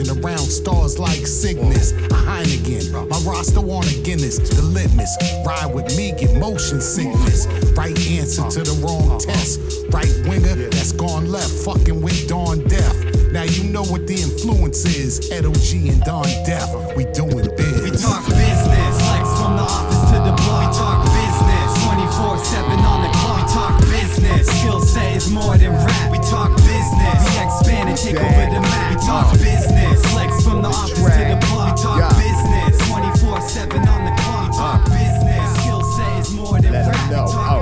Constellation 0.00 0.24
around 0.24 0.48
stars 0.50 0.98
like 0.98 1.26
Cygnus. 1.26 1.92
A 1.92 2.08
Heineken. 2.08 3.08
My 3.08 3.18
roster 3.30 3.60
on 3.60 3.84
a 3.84 4.02
Guinness. 4.02 4.38
The 4.38 4.62
litmus. 4.62 5.16
Ride 5.44 5.74
with 5.74 5.96
me, 5.96 6.12
get 6.12 6.38
motion 6.38 6.80
sickness. 6.80 7.46
Right 7.76 7.98
answer 8.08 8.48
to 8.48 8.62
the 8.62 8.76
wrong 8.84 9.18
test. 9.18 9.60
Right 9.92 10.10
winger 10.26 10.54
that's 10.70 10.92
gone 10.92 11.30
left, 11.30 11.50
fucking 11.64 12.00
with 12.00 12.28
Don 12.28 12.64
Death. 12.68 12.96
Now 13.32 13.44
you 13.44 13.64
know 13.64 13.84
what 13.84 14.06
the 14.06 14.14
influence 14.14 14.84
is. 14.84 15.30
Ed 15.30 15.44
OG 15.46 15.88
and 15.88 16.02
Don 16.02 16.24
Death. 16.44 16.70
We 16.96 17.04
doing 17.12 17.48
biz. 17.56 17.82
We 17.82 17.90
talk 17.90 18.24
business, 18.26 18.94
flex 19.04 19.26
from 19.38 19.56
the 19.56 19.66
office 19.66 20.02
to 20.10 20.18
the 20.24 20.34
block. 20.42 20.60
We 20.60 20.78
talk 20.78 21.00
business, 21.04 21.68
24 21.84 22.38
7 22.38 22.70
on 22.80 23.02
the 23.02 23.12
clock. 23.18 23.36
We 23.36 23.52
talk 23.52 23.80
business, 23.86 24.46
skill 24.60 24.80
set 24.80 25.16
is 25.16 25.30
more 25.30 25.56
than 25.56 25.72
rap. 25.72 26.10
We 26.10 26.18
talk 26.18 26.56
business, 26.56 27.29
to 27.96 28.02
take 28.02 28.16
over 28.16 28.46
the 28.54 28.60
map. 28.60 28.90
We 28.90 29.06
talk 29.06 29.32
business. 29.32 30.12
Flex 30.12 30.44
from 30.44 30.62
the 30.62 30.68
office 30.68 30.98
to 30.98 31.24
the 31.26 31.38
block. 31.50 31.76
We 31.76 31.82
talk 31.82 32.16
business. 32.16 32.88
24 32.88 33.40
7 33.40 33.88
on 33.88 34.04
the 34.04 34.14
clock. 34.22 34.50
We 34.50 34.56
talk 34.56 34.84
business. 34.84 35.60
Skill 35.60 35.82
set 35.96 36.30
more 36.36 36.60
than 36.60 36.72
rap. 36.72 37.10
We 37.10 37.16
talk 37.16 37.59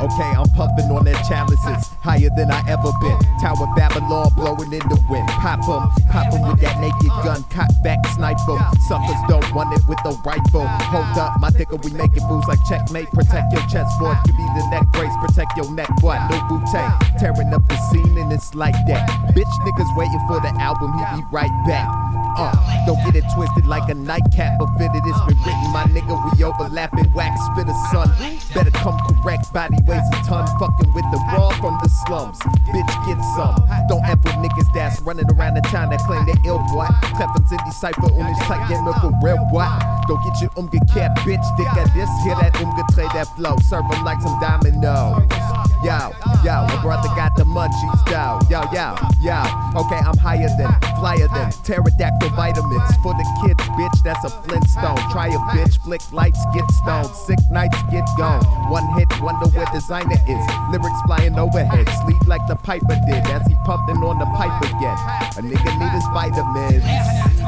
Okay, 0.00 0.30
I'm 0.36 0.48
puffing 0.50 0.90
on 0.92 1.04
their 1.04 1.16
chalices, 1.28 1.88
higher 2.04 2.28
than 2.36 2.50
I 2.50 2.60
ever 2.68 2.92
been. 3.00 3.18
Tower 3.40 3.66
Babylon 3.76 4.28
blowing 4.36 4.72
in 4.72 4.84
the 4.88 5.00
wind. 5.08 5.28
Pop 5.28 5.60
'em, 5.64 5.88
pop 6.12 6.32
'em 6.32 6.42
with 6.48 6.60
that 6.60 6.80
naked 6.80 7.08
gun, 7.24 7.42
cock 7.50 7.70
back, 7.82 7.98
sniper. 8.14 8.58
Suckers 8.88 9.20
don't 9.28 9.48
want 9.54 9.72
it 9.72 9.80
with 9.88 9.98
a 10.04 10.12
rifle. 10.24 10.66
Hold 10.92 11.18
up, 11.18 11.40
my 11.40 11.50
nigga, 11.50 11.82
we 11.82 11.90
making 11.92 12.26
moves 12.28 12.46
like 12.46 12.62
checkmate. 12.68 13.10
Protect 13.12 13.52
your 13.52 13.62
chest, 13.68 13.98
boy. 13.98 14.14
you 14.26 14.32
me 14.34 14.46
the 14.54 14.66
neck 14.70 14.86
brace, 14.92 15.16
protect 15.20 15.56
your 15.56 15.70
neck, 15.72 15.88
boy. 16.00 16.18
No 16.30 16.36
bootay, 16.48 17.18
tearing 17.18 17.52
up 17.54 17.66
the 17.68 17.76
scene 17.90 18.18
and 18.18 18.32
it's 18.32 18.54
like 18.54 18.76
that. 18.86 19.08
Bitch, 19.34 19.52
niggas 19.64 19.96
waiting 19.96 20.20
for 20.28 20.40
the 20.40 20.52
album, 20.60 20.92
he 20.98 21.16
be 21.16 21.26
right 21.32 21.52
back. 21.66 21.88
Uh, 22.36 22.52
don't 22.86 23.00
get 23.04 23.16
it 23.16 23.24
twisted 23.34 23.66
like 23.66 23.88
a 23.88 23.94
nightcap, 23.94 24.58
but 24.58 24.68
fitted. 24.76 25.02
It's 25.04 25.20
been 25.26 25.38
written, 25.40 25.72
my 25.72 25.84
nigga. 25.88 26.14
We 26.36 26.44
overlapping, 26.44 27.12
wax 27.14 27.40
spitter, 27.52 27.72
son. 27.90 28.12
Better 28.54 28.70
come 28.70 28.98
correct, 29.08 29.52
body 29.52 29.76
weighs 29.86 30.04
a 30.12 30.20
ton. 30.28 30.46
Fucking 30.60 30.92
with 30.92 31.04
the 31.12 31.20
raw 31.32 31.50
from 31.60 31.78
the 31.82 31.88
slums. 32.04 32.38
Bitch, 32.68 32.92
get 33.06 33.18
some. 33.36 33.56
Don't 33.88 34.04
ever 34.04 34.28
niggas 34.40 34.68
that's 34.74 35.00
running 35.02 35.28
around 35.32 35.54
the 35.54 35.62
town 35.72 35.90
that 35.90 36.00
claim 36.00 36.26
they 36.26 36.36
ill, 36.44 36.58
boy. 36.72 36.86
Cleffens 37.16 37.50
in 37.50 37.58
ich 37.66 38.48
zeig 38.48 38.68
dir 38.68 38.82
nur 38.82 38.94
for 39.00 39.12
real, 39.22 39.38
boy. 39.50 39.66
Don't 40.08 40.22
get 40.24 40.40
you 40.40 40.48
umgekehrt, 40.56 41.16
bitch. 41.24 41.44
Dicker, 41.56 41.86
this 41.94 42.10
here, 42.22 42.36
that 42.36 42.52
umgedreht, 42.54 43.12
that 43.14 43.28
flow. 43.36 43.56
Serve 43.68 43.84
'em 43.92 44.04
like 44.04 44.20
some 44.20 44.38
dominoes. 44.40 45.55
Yo, 45.84 46.10
yo, 46.42 46.66
my 46.66 46.78
brother 46.82 47.08
got 47.14 47.36
the 47.36 47.44
munchies, 47.44 48.00
though. 48.08 48.40
Yo, 48.48 48.64
yo, 48.72 48.96
yo. 49.20 49.38
Okay, 49.76 50.00
I'm 50.00 50.16
higher 50.16 50.48
than, 50.56 50.72
flyer 50.96 51.28
than 51.28 51.52
pterodactyl 51.62 52.30
vitamins 52.30 52.96
for 53.02 53.12
the 53.12 53.26
kids, 53.44 53.62
bitch. 53.76 54.02
That's 54.02 54.24
a 54.24 54.30
Flintstone. 54.42 54.96
Try 55.12 55.28
a 55.28 55.38
bitch, 55.54 55.78
flick 55.84 56.00
lights, 56.12 56.40
get 56.54 56.64
stoned. 56.82 57.14
Sick 57.14 57.38
nights, 57.50 57.76
get 57.90 58.04
gone. 58.16 58.42
One 58.70 58.86
hit, 58.98 59.08
wonder 59.20 59.48
where 59.50 59.66
designer 59.72 60.16
is. 60.26 60.46
Lyrics 60.70 61.00
flying 61.06 61.38
overhead, 61.38 61.88
sleep 62.02 62.26
like 62.26 62.46
the 62.48 62.56
piper 62.56 62.96
did 63.06 63.26
as 63.28 63.46
he 63.46 63.54
pumping 63.64 63.98
on 63.98 64.18
the 64.18 64.26
pipe 64.36 64.58
again. 64.62 64.98
A 65.36 65.42
nigga 65.44 65.78
need 65.78 65.92
his 65.92 66.06
vitamins. 66.12 67.45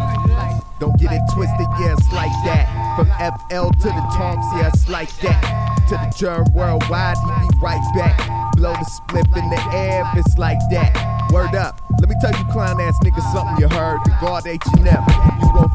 Don't 0.79 0.97
get 0.99 1.11
it 1.11 1.23
twisted, 1.35 1.67
yeah, 1.81 1.97
like 2.15 2.31
that. 2.47 2.71
From 2.95 3.09
FL 3.19 3.71
to 3.71 3.89
the 3.89 4.05
Toms, 4.15 4.47
yeah, 4.55 4.71
like 4.89 5.11
that. 5.19 5.43
To 5.89 5.95
the 5.95 6.15
germ 6.17 6.47
worldwide, 6.55 7.17
he 7.19 7.49
be 7.49 7.59
right 7.59 7.83
back. 7.97 8.17
Blow 8.55 8.73
the 8.75 8.85
split 8.85 9.27
in 9.37 9.51
the 9.51 9.61
air 9.73 10.05
if 10.13 10.25
it's 10.25 10.39
like 10.39 10.59
that. 10.71 10.95
Word 11.33 11.55
up. 11.57 11.81
Let 12.01 12.09
me 12.09 12.15
tell 12.21 12.31
you, 12.31 12.45
clown 12.53 12.81
ass 12.81 12.95
nigga, 13.03 13.21
something 13.33 13.59
you 13.59 13.69
heard. 13.69 13.99
The 14.05 14.17
guard 14.21 14.47
H&M, 14.47 14.85
you 14.85 15.53
gon' 15.53 15.68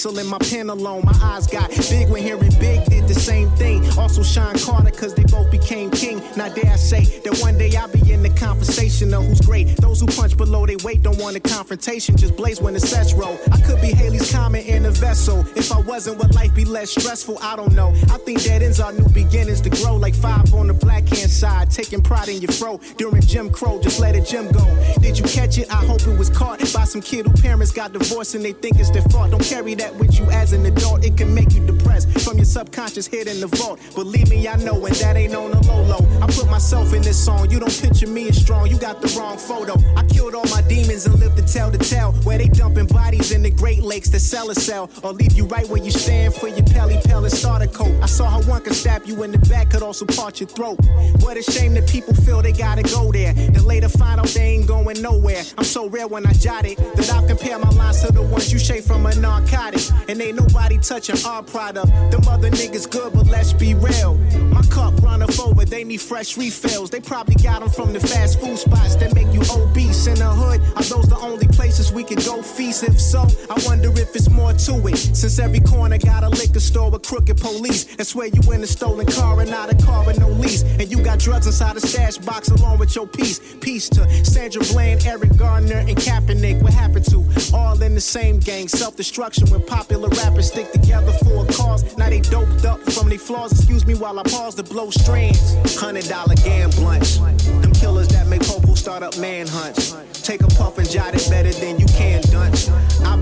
pencil 0.00 0.18
and 0.18 0.28
my 0.28 0.38
pen 0.38 0.70
alone. 0.70 1.02
My 1.04 1.18
eyes 1.22 1.46
got 1.46 1.68
big 1.90 2.08
when 2.08 2.22
hearing 2.22 2.52
Big 2.58 2.84
did 2.86 3.06
the 3.06 3.14
same 3.14 3.50
thing. 3.50 3.84
Also 3.98 4.22
Sean 4.22 4.56
Carter, 4.58 4.90
cause 4.90 5.14
they 5.14 5.24
both 5.24 5.50
became 5.50 5.90
king. 5.90 6.22
Now 6.36 6.48
dare 6.48 6.72
I 6.72 6.76
say 6.76 7.04
that 7.24 7.38
one 7.40 7.58
day 7.58 7.74
I'll 7.76 7.88
be 7.88 8.10
in 8.10 8.22
the 8.22 8.30
conversation 8.30 9.12
of 9.12 9.24
who's 9.24 9.40
great. 9.42 9.76
Those 9.76 10.00
who 10.00 10.06
punch 10.06 10.38
below 10.38 10.64
their 10.64 10.78
weight 10.84 11.02
don't 11.02 11.18
want 11.18 11.36
a 11.36 11.40
confrontation, 11.40 12.16
just 12.16 12.34
blaze 12.34 12.60
when 12.62 12.74
the 12.74 12.80
sets 12.80 13.12
roll. 13.12 13.38
I 13.52 13.60
could 13.60 13.80
be 13.82 13.90
Halley's 13.92 14.32
Comet 14.32 14.66
in 14.66 14.69
vessel. 15.00 15.44
If 15.56 15.72
I 15.72 15.80
wasn't, 15.80 16.18
would 16.18 16.34
life 16.34 16.54
be 16.54 16.64
less 16.64 16.90
stressful? 16.90 17.38
I 17.40 17.56
don't 17.56 17.72
know. 17.72 17.88
I 18.10 18.18
think 18.18 18.42
dead 18.42 18.62
ends 18.62 18.80
are 18.80 18.92
new 18.92 19.08
beginnings 19.08 19.60
to 19.62 19.70
grow 19.70 19.96
like 19.96 20.14
five 20.14 20.52
on 20.54 20.66
the 20.66 20.74
black 20.74 21.08
hand 21.08 21.30
side. 21.30 21.70
Taking 21.70 22.02
pride 22.02 22.28
in 22.28 22.42
your 22.42 22.52
fro 22.52 22.78
during 22.98 23.22
Jim 23.22 23.50
Crow, 23.50 23.80
just 23.80 23.98
let 23.98 24.14
it 24.14 24.26
Jim 24.26 24.50
go. 24.52 24.64
Did 25.00 25.18
you 25.18 25.24
catch 25.24 25.58
it? 25.58 25.70
I 25.72 25.82
hope 25.86 26.02
it 26.06 26.18
was 26.18 26.28
caught 26.28 26.60
by 26.72 26.84
some 26.84 27.00
kid 27.00 27.26
who 27.26 27.32
parents 27.42 27.72
got 27.72 27.92
divorced 27.92 28.34
and 28.34 28.44
they 28.44 28.52
think 28.52 28.78
it's 28.78 28.90
their 28.90 29.02
fault. 29.02 29.30
Don't 29.30 29.42
carry 29.42 29.74
that 29.76 29.94
with 29.96 30.18
you 30.18 30.26
as 30.30 30.52
an 30.52 30.66
adult, 30.66 31.04
it 31.04 31.16
can 31.16 31.34
make 31.34 31.54
you 31.54 31.64
depressed 31.66 32.08
from 32.20 32.36
your 32.36 32.44
subconscious 32.44 33.06
hid 33.06 33.26
in 33.26 33.40
the 33.40 33.46
vault. 33.46 33.80
Believe 33.94 34.28
me, 34.28 34.46
I 34.46 34.56
know, 34.56 34.84
and 34.84 34.94
that 34.96 35.16
ain't 35.16 35.34
on 35.34 35.52
the 35.52 35.60
low 35.66 35.82
low. 35.82 36.20
I 36.20 36.26
put 36.26 36.50
myself 36.50 36.92
in 36.92 37.02
this 37.02 37.22
song, 37.22 37.50
you 37.50 37.58
don't 37.58 37.80
picture 37.80 38.06
me 38.06 38.28
as 38.28 38.40
strong, 38.40 38.68
you 38.68 38.78
got 38.78 39.00
the 39.00 39.08
wrong 39.18 39.38
photo. 39.38 39.74
I 39.96 40.04
killed 40.04 40.34
all 40.34 40.48
my 40.50 40.62
demons 40.68 41.06
and 41.06 41.18
lived 41.18 41.36
to 41.38 41.42
tell 41.42 41.70
the 41.70 41.78
tale. 41.78 42.12
Where 42.24 42.38
they 42.38 42.48
dumping 42.48 42.86
bodies 42.86 43.32
in 43.32 43.42
the 43.42 43.50
Great 43.50 43.82
Lakes 43.82 44.10
to 44.10 44.20
sell 44.20 44.50
a 44.50 44.54
cell, 44.54 44.89
or 45.02 45.12
leave 45.12 45.32
you 45.32 45.46
right 45.46 45.68
where 45.68 45.82
you 45.82 45.90
stand 45.90 46.34
for 46.34 46.48
your 46.48 46.64
Pelle 46.66 46.90
Pelle 47.04 47.24
and 47.24 47.32
starter 47.32 47.66
coat. 47.66 47.94
I 48.02 48.06
saw 48.06 48.28
how 48.28 48.42
one 48.42 48.62
could 48.62 48.74
stab 48.74 49.04
you 49.06 49.22
in 49.22 49.32
the 49.32 49.38
back, 49.38 49.70
could 49.70 49.82
also 49.82 50.04
part 50.06 50.40
your 50.40 50.48
throat. 50.48 50.78
What 51.20 51.36
a 51.36 51.42
shame 51.42 51.74
that 51.74 51.88
people 51.88 52.14
feel 52.14 52.42
they 52.42 52.52
gotta 52.52 52.82
go 52.82 53.12
there. 53.12 53.32
Then 53.32 53.64
later 53.64 53.88
find 53.88 54.20
out 54.20 54.28
they 54.28 54.54
ain't 54.54 54.66
going 54.66 55.00
nowhere. 55.00 55.42
I'm 55.58 55.64
so 55.64 55.88
rare 55.88 56.06
when 56.06 56.26
I 56.26 56.32
jot 56.32 56.64
it 56.66 56.78
that 56.78 57.12
I 57.12 57.26
compare 57.26 57.58
my 57.58 57.70
lines 57.70 58.02
to 58.02 58.12
the 58.12 58.22
ones 58.22 58.52
you 58.52 58.58
shake 58.58 58.84
from 58.84 59.06
a 59.06 59.14
narcotic. 59.16 59.82
And 60.08 60.20
ain't 60.20 60.36
nobody 60.38 60.78
touching 60.78 61.16
our 61.26 61.42
product. 61.42 61.88
Them 62.10 62.22
other 62.28 62.50
niggas 62.50 62.90
good, 62.90 63.12
but 63.12 63.26
let's 63.26 63.52
be 63.52 63.74
real. 63.74 64.14
My 64.52 64.62
cup 64.62 65.00
run 65.02 65.22
up 65.22 65.38
over, 65.38 65.64
they 65.64 65.84
need 65.84 66.00
fresh 66.00 66.36
refills. 66.36 66.90
They 66.90 67.00
probably 67.00 67.36
got 67.36 67.60
them 67.60 67.70
from 67.70 67.92
the 67.92 68.00
fast 68.00 68.40
food 68.40 68.58
spots 68.58 68.96
that 68.96 69.14
make 69.14 69.32
you 69.32 69.42
obese. 69.52 70.06
In 70.06 70.14
the 70.16 70.30
hood, 70.30 70.60
are 70.76 70.82
those 70.82 71.08
the 71.08 71.18
only 71.20 71.48
places 71.48 71.92
we 71.92 72.04
could 72.04 72.24
go 72.24 72.42
feast? 72.42 72.82
If 72.84 73.00
so, 73.00 73.26
I 73.48 73.60
wonder 73.66 73.90
if 73.90 74.14
it's 74.16 74.30
more 74.30 74.52
to 74.52 74.69
it. 74.86 74.96
Since 74.96 75.38
every 75.38 75.60
corner 75.60 75.98
got 75.98 76.24
a 76.24 76.28
liquor 76.28 76.60
store 76.60 76.90
with 76.90 77.02
crooked 77.02 77.36
police. 77.36 77.84
That's 77.96 78.14
where 78.14 78.28
you 78.28 78.40
in 78.52 78.62
a 78.62 78.66
stolen 78.66 79.06
car 79.06 79.40
and 79.40 79.50
not 79.50 79.72
a 79.72 79.76
car 79.84 80.04
with 80.06 80.18
no 80.18 80.28
lease. 80.28 80.62
And 80.62 80.90
you 80.90 81.02
got 81.02 81.18
drugs 81.18 81.46
inside 81.46 81.76
a 81.76 81.80
stash 81.80 82.18
box 82.18 82.48
along 82.48 82.78
with 82.78 82.94
your 82.94 83.06
piece. 83.06 83.38
Peace 83.60 83.88
to 83.90 84.24
Sandra 84.24 84.62
Bland, 84.72 85.04
Eric 85.06 85.36
Garner, 85.36 85.76
and 85.76 85.96
Kaepernick. 85.96 86.62
What 86.62 86.72
happened 86.72 87.04
to 87.06 87.24
all 87.54 87.80
in 87.82 87.94
the 87.94 88.00
same 88.00 88.38
gang? 88.38 88.68
Self 88.68 88.96
destruction 88.96 89.48
when 89.50 89.62
popular 89.66 90.08
rappers 90.08 90.48
stick 90.48 90.70
together 90.72 91.12
for 91.24 91.44
a 91.44 91.52
cause. 91.52 91.96
Now 91.96 92.10
they 92.10 92.20
doped 92.20 92.64
up 92.64 92.80
from 92.92 93.08
their 93.08 93.18
flaws. 93.18 93.52
Excuse 93.52 93.86
me 93.86 93.94
while 93.94 94.18
I 94.18 94.22
pause 94.24 94.54
to 94.56 94.62
blow 94.62 94.90
strands. 94.90 95.56
Hundred 95.78 96.06
dollar 96.06 96.34
gam 96.36 96.70
blunts. 96.70 97.18
Them 97.18 97.72
killers 97.72 98.08
that 98.08 98.26
make 98.26 98.42
Popo 98.42 98.74
start 98.74 99.02
up 99.02 99.16
manhunts. 99.18 99.94
Take 100.22 100.42
a 100.42 100.48
puff 100.48 100.78
and 100.78 100.88
jot 100.88 101.14
it 101.14 101.26
better 101.30 101.52
than 101.52 101.78
you 101.78 101.86
can, 101.86 102.22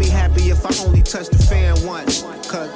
happy 0.08 0.50
if 0.50 0.64
I 0.64 0.84
only 0.84 1.02
touch 1.02 1.28
the 1.28 1.38
fan 1.38 1.74
once. 1.86 2.22
Cause 2.48 2.70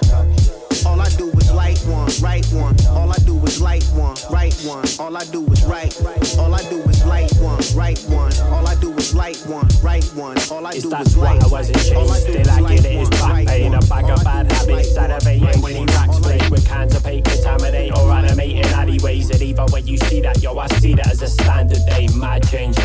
all 0.84 1.00
I 1.00 1.08
do 1.10 1.28
is 1.30 1.41
light 1.86 1.94
one, 1.94 2.22
right 2.22 2.46
one. 2.52 2.76
All 2.88 3.10
I 3.10 3.16
do 3.24 3.38
is 3.44 3.60
light 3.60 3.84
one, 3.94 4.16
right 4.30 4.54
one. 4.64 4.84
All 4.98 5.16
I 5.16 5.24
do 5.24 5.46
is 5.46 5.64
right. 5.64 5.94
All 6.38 6.54
I 6.54 6.62
do 6.68 6.80
is 6.82 7.04
light 7.04 7.32
one, 7.40 7.60
right 7.74 7.98
one. 8.08 8.32
All 8.52 8.66
I 8.66 8.74
do 8.76 8.92
is 8.94 9.14
light 9.14 9.36
one, 9.46 9.68
right 9.82 10.04
one. 10.14 10.36
All 10.50 10.66
I 10.66 10.72
do 10.78 10.94
is 10.94 11.16
light 11.16 11.42
I 11.42 11.46
wasn't 11.48 11.94
All 11.94 12.10
I 12.10 12.20
changed. 12.20 12.26
do 12.26 12.32
Still 12.32 12.40
is 12.40 12.48
I 12.48 12.74
get 12.76 12.84
it, 12.84 12.94
it's 12.94 13.20
one, 13.20 13.30
back 13.30 13.46
pain. 13.46 13.74
A 13.74 13.78
one. 13.78 13.88
bag 13.88 14.04
of 14.10 14.24
bad 14.24 14.52
habits, 14.52 14.88
salivating 14.90 15.62
when 15.62 15.76
he 15.76 15.84
racks 15.86 16.18
flake 16.18 16.50
with 16.50 16.66
cans 16.66 16.94
of 16.94 17.04
paint, 17.04 17.24
contaminate 17.24 17.96
or 17.96 18.10
animating 18.12 18.64
alleyways. 18.66 19.30
And 19.30 19.42
either 19.42 19.66
way 19.72 19.80
you 19.80 19.96
see 19.98 20.20
that, 20.20 20.42
yo, 20.42 20.58
I 20.58 20.66
see 20.78 20.94
that 20.94 21.08
as 21.08 21.22
a 21.22 21.28
standard 21.28 21.84
day. 21.86 22.08
Mad 22.14 22.46
change 22.48 22.76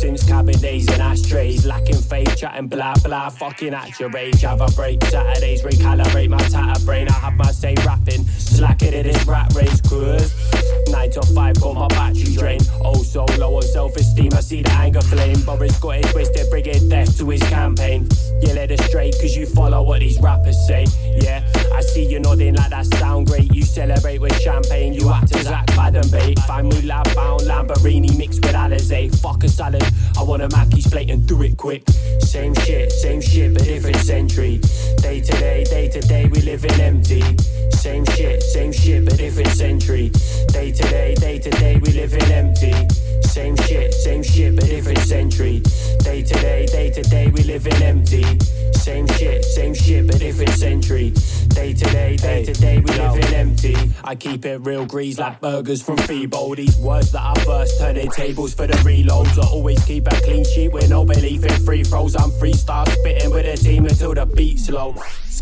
since 0.00 0.24
cabin 0.24 0.58
days 0.58 0.88
and 0.88 1.02
ashtrays. 1.02 1.66
Lacking 1.66 2.00
faith, 2.00 2.36
chatting 2.36 2.68
blah 2.68 2.94
blah, 3.04 3.28
fucking 3.28 3.74
at 3.74 3.98
your 4.00 4.14
age. 4.16 4.40
Have 4.42 4.60
a 4.60 4.68
break, 4.72 5.02
Saturdays, 5.04 5.62
recalibrate 5.62 6.28
my 6.30 6.38
tatter 6.48 6.84
brain. 6.84 7.08
I 7.08 7.12
have 7.12 7.34
my 7.34 7.50
say 7.50 7.74
rapping, 7.84 8.24
slacking 8.46 8.92
it 8.92 9.06
in 9.06 9.28
rat 9.28 9.52
race, 9.54 9.80
cause 9.80 10.55
nine 10.90 11.10
to 11.10 11.22
five 11.34 11.60
got 11.60 11.74
my 11.74 11.88
battery 11.88 12.34
drain. 12.34 12.60
Oh, 12.82 13.02
so 13.02 13.24
low 13.38 13.56
on 13.56 13.62
self 13.62 13.96
esteem, 13.96 14.32
I 14.34 14.40
see 14.40 14.62
the 14.62 14.72
anger 14.72 15.00
flame. 15.00 15.40
Boris 15.42 15.78
got 15.78 15.96
it 15.96 16.06
twisted, 16.06 16.50
bringing 16.50 16.88
death 16.88 17.16
to 17.18 17.28
his 17.28 17.42
campaign. 17.44 18.08
You 18.42 18.50
it 18.70 18.80
straight, 18.82 19.14
cause 19.20 19.36
you 19.36 19.46
follow 19.46 19.82
what 19.82 20.00
these 20.00 20.20
rappers 20.20 20.56
say. 20.66 20.86
Yeah, 21.20 21.42
I 21.74 21.80
see 21.80 22.06
you 22.06 22.20
nodding 22.20 22.54
like 22.54 22.70
that 22.70 22.86
sound 22.86 23.28
great. 23.28 23.54
You 23.54 23.62
celebrate 23.62 24.18
with 24.18 24.38
champagne, 24.40 24.92
you 24.92 25.08
act 25.10 25.34
as 25.34 25.46
Zach 25.46 25.66
Baden 25.68 26.10
bait. 26.10 26.38
Family 26.40 26.82
lab 26.82 27.06
bound 27.14 27.42
Lamborghini 27.42 28.16
mixed 28.16 28.44
with 28.44 28.54
Alizé. 28.54 29.14
Fuck 29.20 29.44
a 29.44 29.48
salad, 29.48 29.84
I 30.18 30.22
want 30.22 30.42
a 30.42 30.48
Mackey's 30.48 30.86
plate 30.86 31.10
and 31.10 31.26
do 31.26 31.42
it 31.42 31.56
quick. 31.56 31.88
Same 32.20 32.54
shit, 32.54 32.92
same 32.92 33.20
shit, 33.20 33.54
but 33.54 33.64
different 33.64 33.98
century. 33.98 34.60
Day 34.98 35.20
to 35.20 35.32
day, 35.32 35.64
day 35.64 35.88
to 35.88 36.00
day, 36.00 36.26
we 36.26 36.40
live 36.42 36.64
in 36.64 36.80
empty. 36.80 37.22
Same 37.70 38.04
shit, 38.06 38.42
same 38.42 38.72
shit, 38.72 39.04
but 39.04 39.16
different 39.16 39.48
century. 39.48 40.10
Day 40.48 40.72
to 40.76 40.82
day, 40.90 41.14
day 41.14 41.38
to 41.38 41.50
day, 41.50 41.78
we 41.78 41.92
live 41.92 42.12
in 42.12 42.30
empty. 42.32 42.74
Same 43.22 43.56
shit, 43.56 43.94
same 43.94 44.22
shit, 44.22 44.54
but 44.56 44.66
different 44.66 44.98
century. 44.98 45.62
Day 46.00 46.22
to 46.22 46.34
day, 46.34 46.66
day 46.66 46.90
to 46.90 47.02
day, 47.02 47.28
we 47.28 47.42
live 47.44 47.66
in 47.66 47.82
empty. 47.82 48.24
Same 48.72 49.06
shit, 49.16 49.44
same 49.44 49.74
shit, 49.74 50.06
but 50.06 50.18
different 50.18 50.50
century. 50.50 51.14
Day 51.56 51.72
to 51.72 51.84
day, 51.86 52.16
day 52.16 52.44
to 52.44 52.52
day, 52.52 52.78
we 52.80 52.94
live 52.98 53.16
in 53.16 53.32
empty. 53.32 53.74
I 54.04 54.14
keep 54.14 54.44
it 54.44 54.58
real 54.58 54.84
grease 54.84 55.18
like 55.18 55.40
burgers 55.40 55.80
from 55.80 55.96
Freebo. 55.96 56.54
These 56.54 56.76
words 56.76 57.12
that 57.12 57.22
I 57.22 57.44
burst, 57.46 57.80
turning 57.80 58.10
tables 58.10 58.52
for 58.52 58.66
the 58.66 58.74
reloads. 58.84 59.42
I 59.42 59.46
always 59.48 59.82
keep 59.86 60.06
a 60.06 60.20
clean 60.20 60.44
sheet 60.44 60.70
with 60.74 60.90
no 60.90 61.06
belief 61.06 61.46
in 61.46 61.64
free 61.64 61.82
throws. 61.82 62.14
I'm 62.14 62.30
freestyle 62.32 62.86
spitting 62.86 63.30
with 63.30 63.46
a 63.46 63.56
team 63.56 63.86
until 63.86 64.12
the 64.12 64.26
beat's 64.26 64.68
low. 64.68 64.94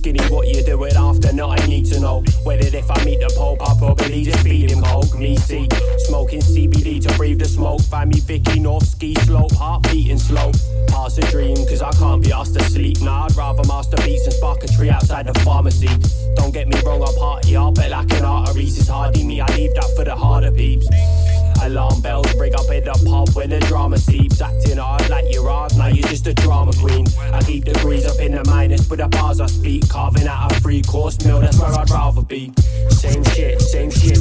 Skinny, 0.04 0.22
what 0.26 0.46
you 0.46 0.62
doing 0.62 0.94
after? 0.94 1.32
Not 1.32 1.60
I 1.60 1.66
need 1.66 1.86
to 1.86 1.98
know. 1.98 2.22
Whether 2.42 2.76
if 2.76 2.90
I 2.90 3.04
meet 3.04 3.20
the 3.20 3.32
Pope, 3.36 3.62
I 3.62 3.74
probably 3.78 4.24
just 4.24 4.40
feed 4.40 4.70
him 4.70 4.82
coke. 4.82 5.18
Me 5.18 5.36
see, 5.36 5.68
smoking 6.06 6.40
CBD 6.40 7.00
to 7.06 7.16
breathe 7.16 7.38
the 7.38 7.46
smoke. 7.46 7.80
Find 7.82 8.10
me 8.10 8.20
Vicky 8.20 8.60
North 8.60 8.86
ski 8.86 9.14
slope, 9.22 9.52
heart 9.52 9.82
beating 9.84 10.18
slow. 10.18 10.52
Pass 10.88 11.16
a 11.18 11.22
dream, 11.30 11.56
cause 11.56 11.80
I 11.80 11.90
can't 11.92 12.22
be 12.22 12.32
asked 12.32 12.54
to 12.54 12.62
sleep. 12.64 13.00
Nah, 13.00 13.24
I'd 13.26 13.36
rather 13.36 13.66
master 13.66 13.96
beats 14.04 14.24
and 14.24 14.34
spark 14.34 14.62
a 14.64 14.68
tree 14.68 14.90
outside 14.90 15.26
the 15.26 15.38
pharmacy. 15.40 15.88
Don't 16.36 16.52
get 16.52 16.68
me 16.68 16.78
wrong, 16.80 17.02
I 17.02 17.18
party, 17.18 17.56
I'll 17.56 17.72
bet 17.72 17.90
like 17.90 18.12
an 18.12 18.24
arteries. 18.24 18.78
It's 18.78 18.88
hardy 18.88 19.24
me, 19.24 19.40
I 19.40 19.46
leave 19.56 19.74
that 19.74 19.90
for 19.96 20.04
the 20.04 20.14
harder 20.14 20.50
peeps. 20.50 20.88
Alarm 21.62 22.02
bells 22.02 22.34
ring 22.34 22.54
up 22.54 22.70
in 22.70 22.84
the 22.84 22.92
pub 23.08 23.30
when 23.34 23.48
the 23.48 23.60
drama 23.60 23.96
seeps. 23.96 24.40
Acting 24.40 24.76
hard 24.76 25.08
like 25.08 25.24
you're 25.30 25.48
hard, 25.48 25.74
now 25.78 25.86
you're 25.86 26.06
just 26.08 26.26
a 26.26 26.34
drama 26.34 26.72
queen. 26.74 27.06
I 27.32 27.40
keep 27.42 27.64
degrees 27.64 28.04
up 28.06 28.18
in 28.20 28.32
the 28.32 28.44
minus 28.44 28.88
with 28.90 28.98
the 28.98 29.08
bars 29.08 29.40
I 29.40 29.46
speak. 29.46 29.88
Carving 29.88 30.26
out 30.26 30.52
a 30.52 30.60
free 30.60 30.82
course 30.82 31.18
meal, 31.24 31.40
that's 31.40 31.58
where 31.58 31.72
I'd 31.72 31.90
rather 31.90 32.22
be. 32.22 32.52
Same 32.90 33.24
shit, 33.24 33.60
same 33.62 33.90
shit, 33.90 34.18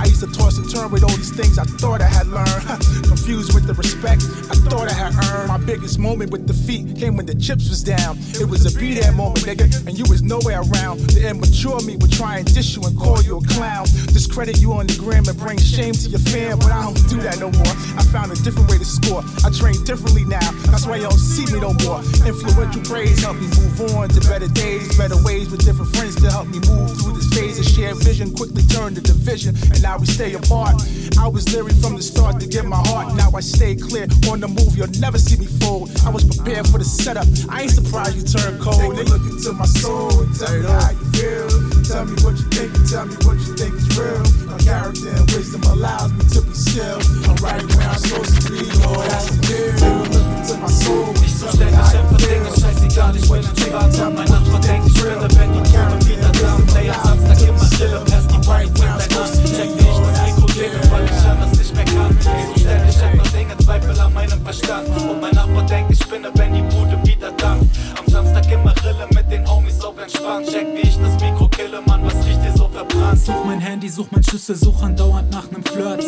I 0.00 0.04
used 0.04 0.20
to 0.20 0.30
toss 0.32 0.58
and 0.58 0.68
turn 0.70 0.90
with 0.90 1.02
all 1.02 1.16
these 1.16 1.32
things 1.32 1.58
I 1.58 1.64
thought 1.64 2.00
I 2.00 2.08
had 2.08 2.26
learned. 2.28 2.64
Confused 3.08 3.54
with 3.54 3.66
the 3.66 3.74
respect 3.74 4.22
I 4.50 4.56
thought 4.68 4.88
I 4.88 4.94
had 4.94 5.12
earned. 5.32 5.48
My 5.48 5.58
biggest 5.58 5.98
moment 5.98 6.30
with 6.30 6.46
defeat 6.46 6.96
came 6.96 7.16
when 7.16 7.26
the 7.26 7.34
chips 7.34 7.68
was 7.68 7.82
down. 7.82 8.18
It 8.40 8.48
was 8.48 8.66
a 8.66 8.78
be 8.78 8.94
there 8.94 9.12
moment, 9.12 9.44
nigga, 9.46 9.86
and 9.86 9.98
you 9.98 10.04
was 10.08 10.22
nowhere 10.22 10.60
around. 10.60 11.00
The 11.16 11.28
immature 11.28 11.80
me 11.82 11.96
would 11.96 12.12
try 12.12 12.38
and 12.38 12.46
dish 12.54 12.76
you 12.76 12.82
and 12.84 12.96
call 12.98 13.22
you 13.22 13.38
a 13.38 13.44
clown. 13.44 13.86
Discredit 14.12 14.60
you 14.60 14.72
on 14.72 14.86
the 14.86 14.96
gram 14.96 15.24
and 15.28 15.38
bring 15.38 15.58
shame 15.58 15.94
to 15.94 16.08
your 16.08 16.20
fam, 16.20 16.58
but 16.58 16.70
I 16.70 16.82
don't 16.82 17.08
do 17.08 17.20
that 17.22 17.38
no 17.38 17.50
more. 17.50 17.74
I 17.96 18.02
found 18.12 18.32
a 18.32 18.38
different 18.42 18.70
way 18.70 18.78
to 18.78 18.84
score. 18.84 19.22
I 19.44 19.50
train 19.50 19.82
differently 19.84 20.24
now. 20.24 20.52
That's 20.70 20.86
why 20.86 20.96
you 20.96 21.08
don't 21.08 21.18
see 21.18 21.46
me 21.52 21.60
no 21.60 21.72
more. 21.84 22.00
Influential 22.26 22.82
praise 22.82 23.20
help 23.22 23.36
me 23.36 23.48
move 23.56 23.96
on 23.96 24.08
to 24.10 24.20
better 24.28 24.48
days, 24.48 24.96
better 24.96 25.16
ways 25.24 25.50
with 25.50 25.64
different 25.64 25.94
friends 25.94 26.16
to 26.22 26.30
help 26.30 26.48
me 26.48 26.60
move 26.68 26.90
through 26.98 27.14
this 27.14 27.28
phase 27.32 27.58
of 27.58 27.66
shared 27.66 27.96
vision. 27.98 28.34
Quickly 28.34 28.62
turn 28.64 28.94
to 28.94 29.00
division, 29.00 29.54
and 29.78 29.84
now 29.84 29.96
we 29.96 30.06
stay 30.06 30.34
apart. 30.34 30.74
I 31.18 31.28
was 31.28 31.46
leery 31.54 31.72
from 31.72 31.94
the 31.96 32.02
start 32.02 32.40
to 32.40 32.46
give 32.46 32.64
my 32.64 32.82
heart. 32.90 33.14
Now 33.14 33.30
I 33.34 33.40
stay 33.40 33.74
clear 33.76 34.06
on 34.30 34.40
the 34.40 34.48
move. 34.48 34.76
You'll 34.76 34.90
never 35.00 35.18
see 35.18 35.38
me 35.38 35.46
fold. 35.46 35.90
I 36.04 36.10
was 36.10 36.24
prepared 36.24 36.66
for 36.66 36.78
the 36.78 36.84
setup. 36.84 37.26
I 37.48 37.62
ain't 37.62 37.70
surprised 37.70 38.16
you 38.18 38.24
turned 38.26 38.60
cold. 38.60 38.96
Take 38.96 39.06
a 39.06 39.10
look 39.10 39.22
into 39.22 39.52
my 39.52 39.66
soul 39.66 40.10
tell 40.34 40.52
me 40.58 40.66
how 40.66 40.90
you 40.90 41.06
feel. 41.14 41.48
Tell 41.86 42.04
me 42.04 42.16
what 42.22 42.34
you 42.38 42.46
think 42.50 42.74
and 42.74 42.88
tell 42.88 43.06
me 43.06 43.16
what 43.22 43.38
you 43.38 43.54
think 43.54 43.74
is 43.74 43.88
real. 43.98 44.22
My 44.46 44.58
character 44.58 45.08
and 45.08 45.24
wisdom 45.30 45.62
allows 45.70 46.12
me 46.12 46.24
to 46.34 46.40
be 46.42 46.54
still. 46.54 47.00
I'm 47.30 47.36
right 47.38 47.62
where 47.62 47.88
I'm 47.88 47.98
supposed 47.98 48.34
to 48.42 48.50
be, 48.50 48.62
Lord, 48.82 49.06
that's 49.06 49.30
the 49.30 49.40
deal. 49.46 50.17
Look 50.48 50.56
into 50.56 50.62
my 50.62 50.72
soul 50.72 51.12
tell 51.12 51.66
me 51.66 51.72
how 51.72 51.92
you 51.92 52.18
feel. 52.18 52.56
scheißegal, 52.56 53.16
ich 53.16 53.28
bin 53.28 53.44
entspannt. 53.44 54.14
Mein 54.16 54.28
Nachbar 54.28 54.60
denkt, 54.60 54.88
ich 54.88 54.98
spinne, 54.98 55.28
wenn 55.36 55.52
die 55.52 55.70
Türen 55.70 56.06
wieder 56.08 56.32
dampft. 56.40 56.76
Ey, 56.76 56.90
am 56.90 57.04
Samstag 57.04 57.48
immer 57.48 57.64
stille, 57.66 58.00
Pest, 58.06 58.30
die 58.32 58.38
Bright 58.46 58.78
sind 58.78 58.88
dein 58.88 59.18
Arsch. 59.18 59.30
Check 59.44 59.70
wie 59.76 59.84
ich 59.84 59.98
das 59.98 60.22
Mikro 60.26 60.46
klingel, 60.46 60.90
weil 60.90 61.04
ich 61.04 61.28
anders 61.28 61.58
nicht 61.58 61.74
mehr 61.74 61.84
kann. 61.84 62.16
Ich 62.18 62.24
so 62.24 62.60
ständig 62.60 63.02
einfach 63.02 63.32
Dinge, 63.32 63.56
Zweifel 63.58 64.00
an 64.00 64.14
meinem 64.14 64.42
Verstand. 64.42 64.88
Und 64.88 65.20
mein 65.20 65.34
Nachbar 65.34 65.66
denkt, 65.66 65.92
ich 65.92 65.98
spinne, 65.98 66.30
wenn 66.34 66.54
die 66.54 66.62
Bude 66.62 66.98
wieder 67.04 67.30
dampft. 67.32 67.66
Am 67.98 68.06
Samstag 68.10 68.50
immer 68.50 68.74
Rille 68.84 69.06
mit 69.12 69.30
den 69.30 69.46
Homies 69.46 69.80
auf 69.84 69.98
entspannt. 69.98 70.48
Check 70.48 70.66
wie 70.74 70.88
ich 70.88 70.98
das 70.98 71.20
Mikro 71.20 71.48
kille, 71.48 71.82
Mann, 71.86 72.04
was 72.06 72.14
riecht 72.26 72.42
dir 72.42 72.56
so 72.56 72.68
verbrannt? 72.68 73.20
Such 73.20 73.44
mein 73.44 73.60
Handy, 73.60 73.88
such 73.88 74.10
mein 74.10 74.22
Schlüssel, 74.22 74.56
such 74.56 74.82
andauernd 74.82 75.30
nach 75.30 75.50
nem 75.50 75.62
Flirt. 75.62 76.02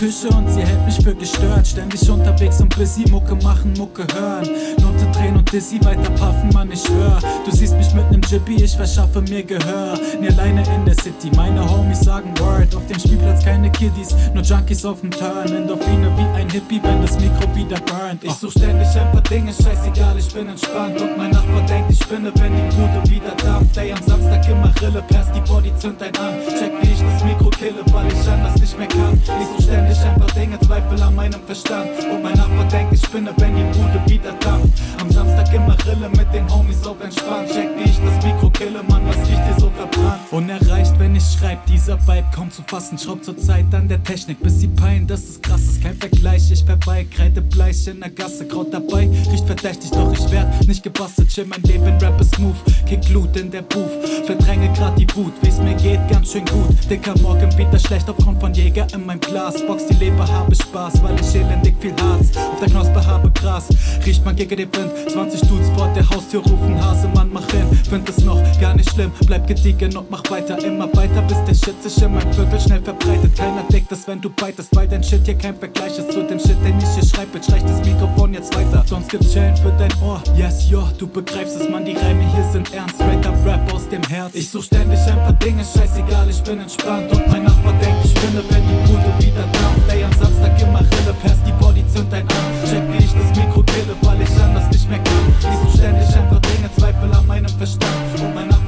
Küche 0.00 0.28
und 0.28 0.48
sie 0.48 0.62
hält 0.62 0.82
mich 0.86 0.96
für 1.04 1.14
gestört. 1.14 1.66
Ständig 1.66 2.08
unterwegs 2.08 2.58
und 2.58 2.74
busy, 2.74 3.04
Mucke 3.10 3.34
machen, 3.44 3.74
Mucke 3.76 4.06
hören. 4.14 4.48
Lunte 4.80 5.04
drehen 5.12 5.36
und 5.36 5.52
Dizzy 5.52 5.78
weiter 5.84 6.10
puffen, 6.12 6.48
Mann, 6.54 6.72
ich 6.72 6.80
schwör. 6.80 7.18
Du 7.44 7.50
siehst 7.50 7.76
mich 7.76 7.92
mit 7.92 8.10
nem 8.10 8.22
Jibby, 8.22 8.64
ich 8.64 8.74
verschaffe 8.74 9.20
mir 9.20 9.42
Gehör. 9.42 9.98
Nie 10.18 10.28
alleine 10.28 10.62
in 10.74 10.86
der 10.86 10.94
City, 10.94 11.30
meine 11.36 11.60
Homies 11.70 12.00
sagen 12.00 12.32
Word. 12.38 12.74
Auf 12.74 12.86
dem 12.86 12.98
Spielplatz 12.98 13.44
keine 13.44 13.70
Kiddies, 13.70 14.16
nur 14.32 14.42
Junkies 14.42 14.86
auf 14.86 15.02
dem 15.02 15.10
Turn. 15.10 15.52
Endorphine 15.54 16.10
wie 16.16 16.40
ein 16.40 16.48
Hippie, 16.48 16.80
wenn 16.82 17.02
das 17.02 17.20
Mikro 17.20 17.54
wieder 17.54 17.78
burnt. 17.80 18.24
Ich 18.24 18.32
such 18.32 18.52
ständig 18.52 18.88
ein 18.98 19.12
paar 19.12 19.22
Dinge, 19.24 19.52
scheißegal, 19.52 20.18
ich 20.18 20.32
bin 20.32 20.48
entspannt. 20.48 20.98
Und 20.98 21.18
mein 21.18 21.30
Nachbar 21.30 21.60
denkt, 21.66 21.90
ich 21.90 21.98
spinne, 21.98 22.32
wenn 22.36 22.54
die 22.56 22.74
Bude 22.74 23.10
wieder 23.10 23.34
dampft. 23.44 23.76
Ey, 23.76 23.92
am 23.92 24.02
Samstag 24.06 24.48
immer 24.48 24.72
Rille, 24.80 25.02
Pest, 25.08 25.28
die 25.34 25.40
Body 25.40 25.70
zündt 25.76 26.02
ein 26.02 26.16
an. 26.16 26.40
Check 26.58 26.72
wie 26.80 26.90
ich 26.90 27.00
das 27.00 27.22
Mikro 27.22 27.50
kille, 27.50 27.84
weil 27.92 28.10
ich 28.10 28.28
anders 28.30 28.58
nicht 28.58 28.78
mehr 28.78 28.88
kann. 28.88 29.20
Ich 29.26 29.46
such 29.46 29.64
ständig 29.64 29.89
ein 29.98 30.16
paar 30.18 30.30
Dinge, 30.32 30.58
Zweifel 30.60 31.02
an 31.02 31.14
meinem 31.14 31.42
Verstand. 31.44 31.90
Und 32.10 32.22
mein 32.22 32.34
Nachbar 32.34 32.64
denkt, 32.68 32.92
ich 32.92 33.00
spinne, 33.00 33.32
wenn 33.38 33.56
die 33.56 33.78
Bude 33.78 34.00
wieder 34.06 34.32
dampft. 34.40 34.68
Am 35.00 35.10
Samstag 35.10 35.52
immer 35.52 35.76
Rille 35.86 36.08
mit 36.10 36.32
den 36.32 36.48
Homies 36.52 36.86
auf 36.86 37.00
entspannt. 37.00 37.48
Check 37.48 37.68
wie 37.76 37.90
ich 37.90 37.98
das 37.98 38.24
Mikro 38.24 38.50
kille, 38.50 38.82
Mann, 38.88 39.02
was 39.06 39.16
riecht 39.18 39.46
dir 39.48 39.58
so 39.58 39.70
verbrannt? 39.70 40.20
Unerreicht, 40.30 40.98
wenn 40.98 41.16
ich 41.16 41.24
schreib, 41.24 41.64
dieser 41.66 41.98
Vibe 42.06 42.26
kaum 42.34 42.50
zu 42.50 42.62
fassen. 42.66 42.98
Schraub 42.98 43.24
zur 43.24 43.36
Zeit 43.36 43.72
an 43.74 43.88
der 43.88 44.02
Technik, 44.02 44.40
bis 44.40 44.60
sie 44.60 44.68
pein, 44.68 45.06
das 45.06 45.24
ist 45.24 45.42
krass, 45.42 45.62
ist 45.62 45.82
kein 45.82 45.96
Vergleich. 45.96 46.50
Ich 46.50 46.64
vorbei, 46.64 47.06
Kreide 47.14 47.40
bleich 47.42 47.86
in 47.86 48.00
der 48.00 48.10
Gasse, 48.10 48.46
Kraut 48.46 48.72
dabei, 48.72 49.08
riecht 49.30 49.46
verdächtig, 49.46 49.90
doch 49.90 50.12
ich 50.12 50.30
werd 50.30 50.66
nicht 50.66 50.82
gebastelt. 50.82 51.28
Chill, 51.28 51.46
mein 51.46 51.62
Leben, 51.62 51.98
Rap 51.98 52.20
ist 52.20 52.34
smooth, 52.34 52.56
kick 52.86 53.08
Loot 53.10 53.36
in 53.36 53.50
der 53.50 53.62
Booth. 53.62 53.90
Verdränge 54.26 54.72
grad 54.74 54.98
die 54.98 55.06
Wut, 55.14 55.32
wie's 55.42 55.58
mir 55.58 55.74
geht, 55.74 56.00
ganz 56.08 56.32
schön 56.32 56.44
gut. 56.44 56.76
Dicker 56.88 57.14
Morgen 57.20 57.56
wieder 57.56 57.78
schlecht 57.78 58.08
aufgrund 58.08 58.40
von 58.40 58.52
Jäger 58.54 58.86
in 58.92 59.06
meinem 59.06 59.20
Glas. 59.20 59.64
Box 59.66 59.79
die 59.86 59.94
Leber, 59.94 60.26
habe 60.26 60.54
Spaß, 60.54 61.02
weil 61.02 61.18
ich 61.20 61.34
elendig 61.34 61.76
viel 61.80 61.94
Harz. 62.02 62.36
Auf 62.36 62.60
der 62.60 62.68
Knospe 62.68 63.04
habe 63.04 63.30
Gras, 63.30 63.68
riecht 64.04 64.24
man 64.24 64.36
gegen 64.36 64.56
den 64.56 64.68
Wind. 64.74 65.10
20 65.10 65.40
Dudes 65.42 65.68
vor 65.76 65.88
der 65.94 66.08
Haustür 66.08 66.42
rufen, 66.42 66.82
Hasemann, 66.82 67.30
mach 67.32 67.48
hin. 67.50 67.66
Find 67.88 68.08
es 68.08 68.24
noch 68.24 68.40
gar 68.60 68.74
nicht 68.74 68.90
schlimm, 68.90 69.12
bleib 69.26 69.46
gediegen 69.46 69.96
und 69.96 70.10
mach 70.10 70.22
weiter, 70.30 70.62
immer 70.64 70.88
weiter, 70.94 71.22
bis 71.22 71.38
der 71.44 71.54
Shit 71.54 71.82
sich 71.82 72.02
in 72.02 72.14
mein 72.14 72.32
Viertel 72.32 72.60
schnell 72.60 72.82
verbreitet. 72.82 73.36
Keiner 73.36 73.62
deckt 73.72 73.92
es, 73.92 74.06
wenn 74.06 74.20
du 74.20 74.30
beitest, 74.30 74.74
weil 74.76 74.88
dein 74.88 75.02
Shit 75.02 75.24
hier 75.24 75.36
kein 75.36 75.56
Vergleich 75.56 75.98
ist 75.98 76.12
zu 76.12 76.22
dem 76.22 76.38
Shit, 76.38 76.56
den 76.64 76.78
ich 76.78 76.88
hier 76.94 77.04
schreibe. 77.04 77.38
Reicht 77.50 77.68
das 77.68 77.84
Mikrofon 77.84 78.34
jetzt 78.34 78.54
weiter, 78.56 78.84
sonst 78.86 79.08
gibt's 79.08 79.32
Schellen 79.32 79.56
für 79.56 79.72
dein 79.78 79.92
Ohr. 80.02 80.22
Yes, 80.36 80.68
yo, 80.70 80.82
du 80.98 81.06
begreifst 81.06 81.60
es, 81.60 81.68
man, 81.68 81.84
die 81.84 81.92
Reime 81.92 82.24
hier 82.34 82.44
sind 82.52 82.72
ernst. 82.72 82.96
Straighter 82.96 83.32
Rap 83.44 83.72
aus 83.72 83.88
dem 83.88 84.02
Herz. 84.04 84.34
Ich 84.34 84.50
such 84.50 84.64
ständig 84.64 84.98
ein 85.00 85.16
paar 85.16 85.32
Dinge, 85.34 85.64
scheißegal, 85.64 86.28
ich 86.28 86.42
bin 86.42 86.60
entspannt. 86.60 87.10
Und 87.12 87.26
mein 87.28 87.44
Nachbar 87.44 87.72
denkt, 87.74 88.04
ich 88.04 88.10
spinne, 88.10 88.42
wenn 88.48 88.62
die 88.68 88.92
Bude 88.92 89.12
wieder 89.18 89.44
dampft. 89.70 89.88
Ey, 89.88 90.04
am 90.04 90.12
Samstag 90.12 90.60
immer 90.60 90.80
Rille, 90.80 91.14
Pest, 91.22 91.40
die 91.46 91.52
Body 91.52 91.84
zündt 91.86 92.12
ein 92.12 92.22
an. 92.22 92.68
Check 92.68 92.82
wie 92.92 93.04
ich 93.04 93.12
das 93.12 93.36
Mikro 93.36 93.62
kille, 93.62 93.94
weil 94.02 94.20
ich 94.22 94.42
anders 94.42 94.68
nicht 94.70 94.88
mehr 94.88 94.98
kann. 94.98 95.34
Ich 95.38 95.72
such 95.72 95.78
ständig 95.78 96.16
ein 96.16 96.28
paar 96.28 96.40
Dinge, 96.40 96.70
Zweifel 96.76 97.12
an 97.12 97.26
meinem 97.26 97.48
Verstand. 97.48 98.20
Und 98.20 98.34
mein 98.34 98.59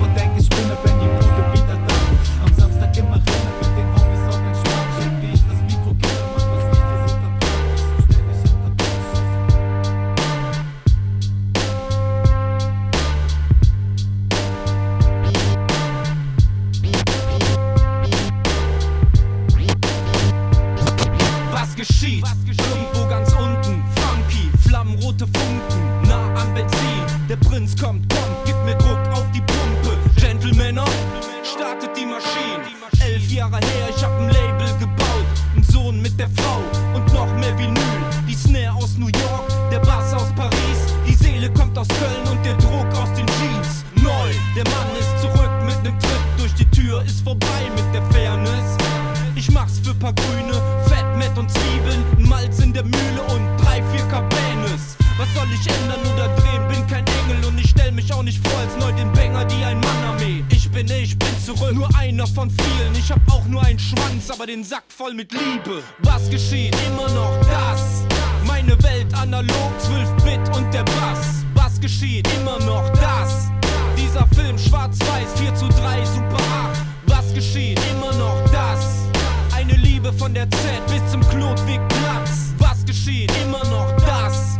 Von 80.18 80.34
der 80.34 80.48
Z 80.50 80.60
bis 80.88 81.10
zum 81.10 81.20
Klotwegplatz. 81.28 82.52
Was 82.58 82.84
geschieht? 82.84 83.32
Immer 83.42 83.64
noch 83.64 83.92
das. 83.96 84.58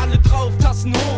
Alle 0.00 0.18
drauf, 0.18 0.52
Tassen 0.58 0.94
hoch 0.94 1.11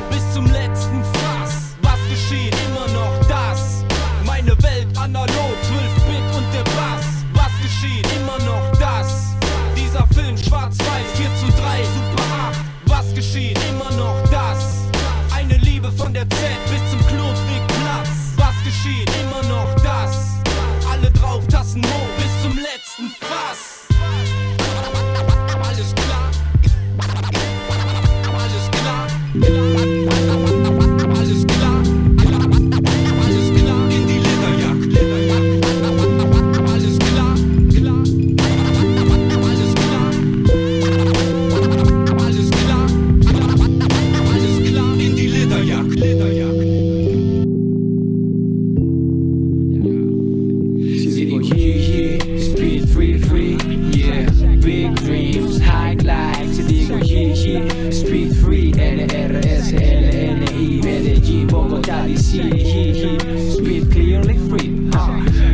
speed 57.93 58.37
free, 58.37 58.73
N 58.77 59.11
R 59.11 59.37
S 59.45 59.73
L 59.73 59.79
N 59.81 60.43
I, 60.55 60.81
Medellín, 60.83 61.47
Bogotá, 61.47 62.05
DC, 62.07 63.53
speed 63.53 63.91
clearly 63.91 64.39
free? 64.49 64.71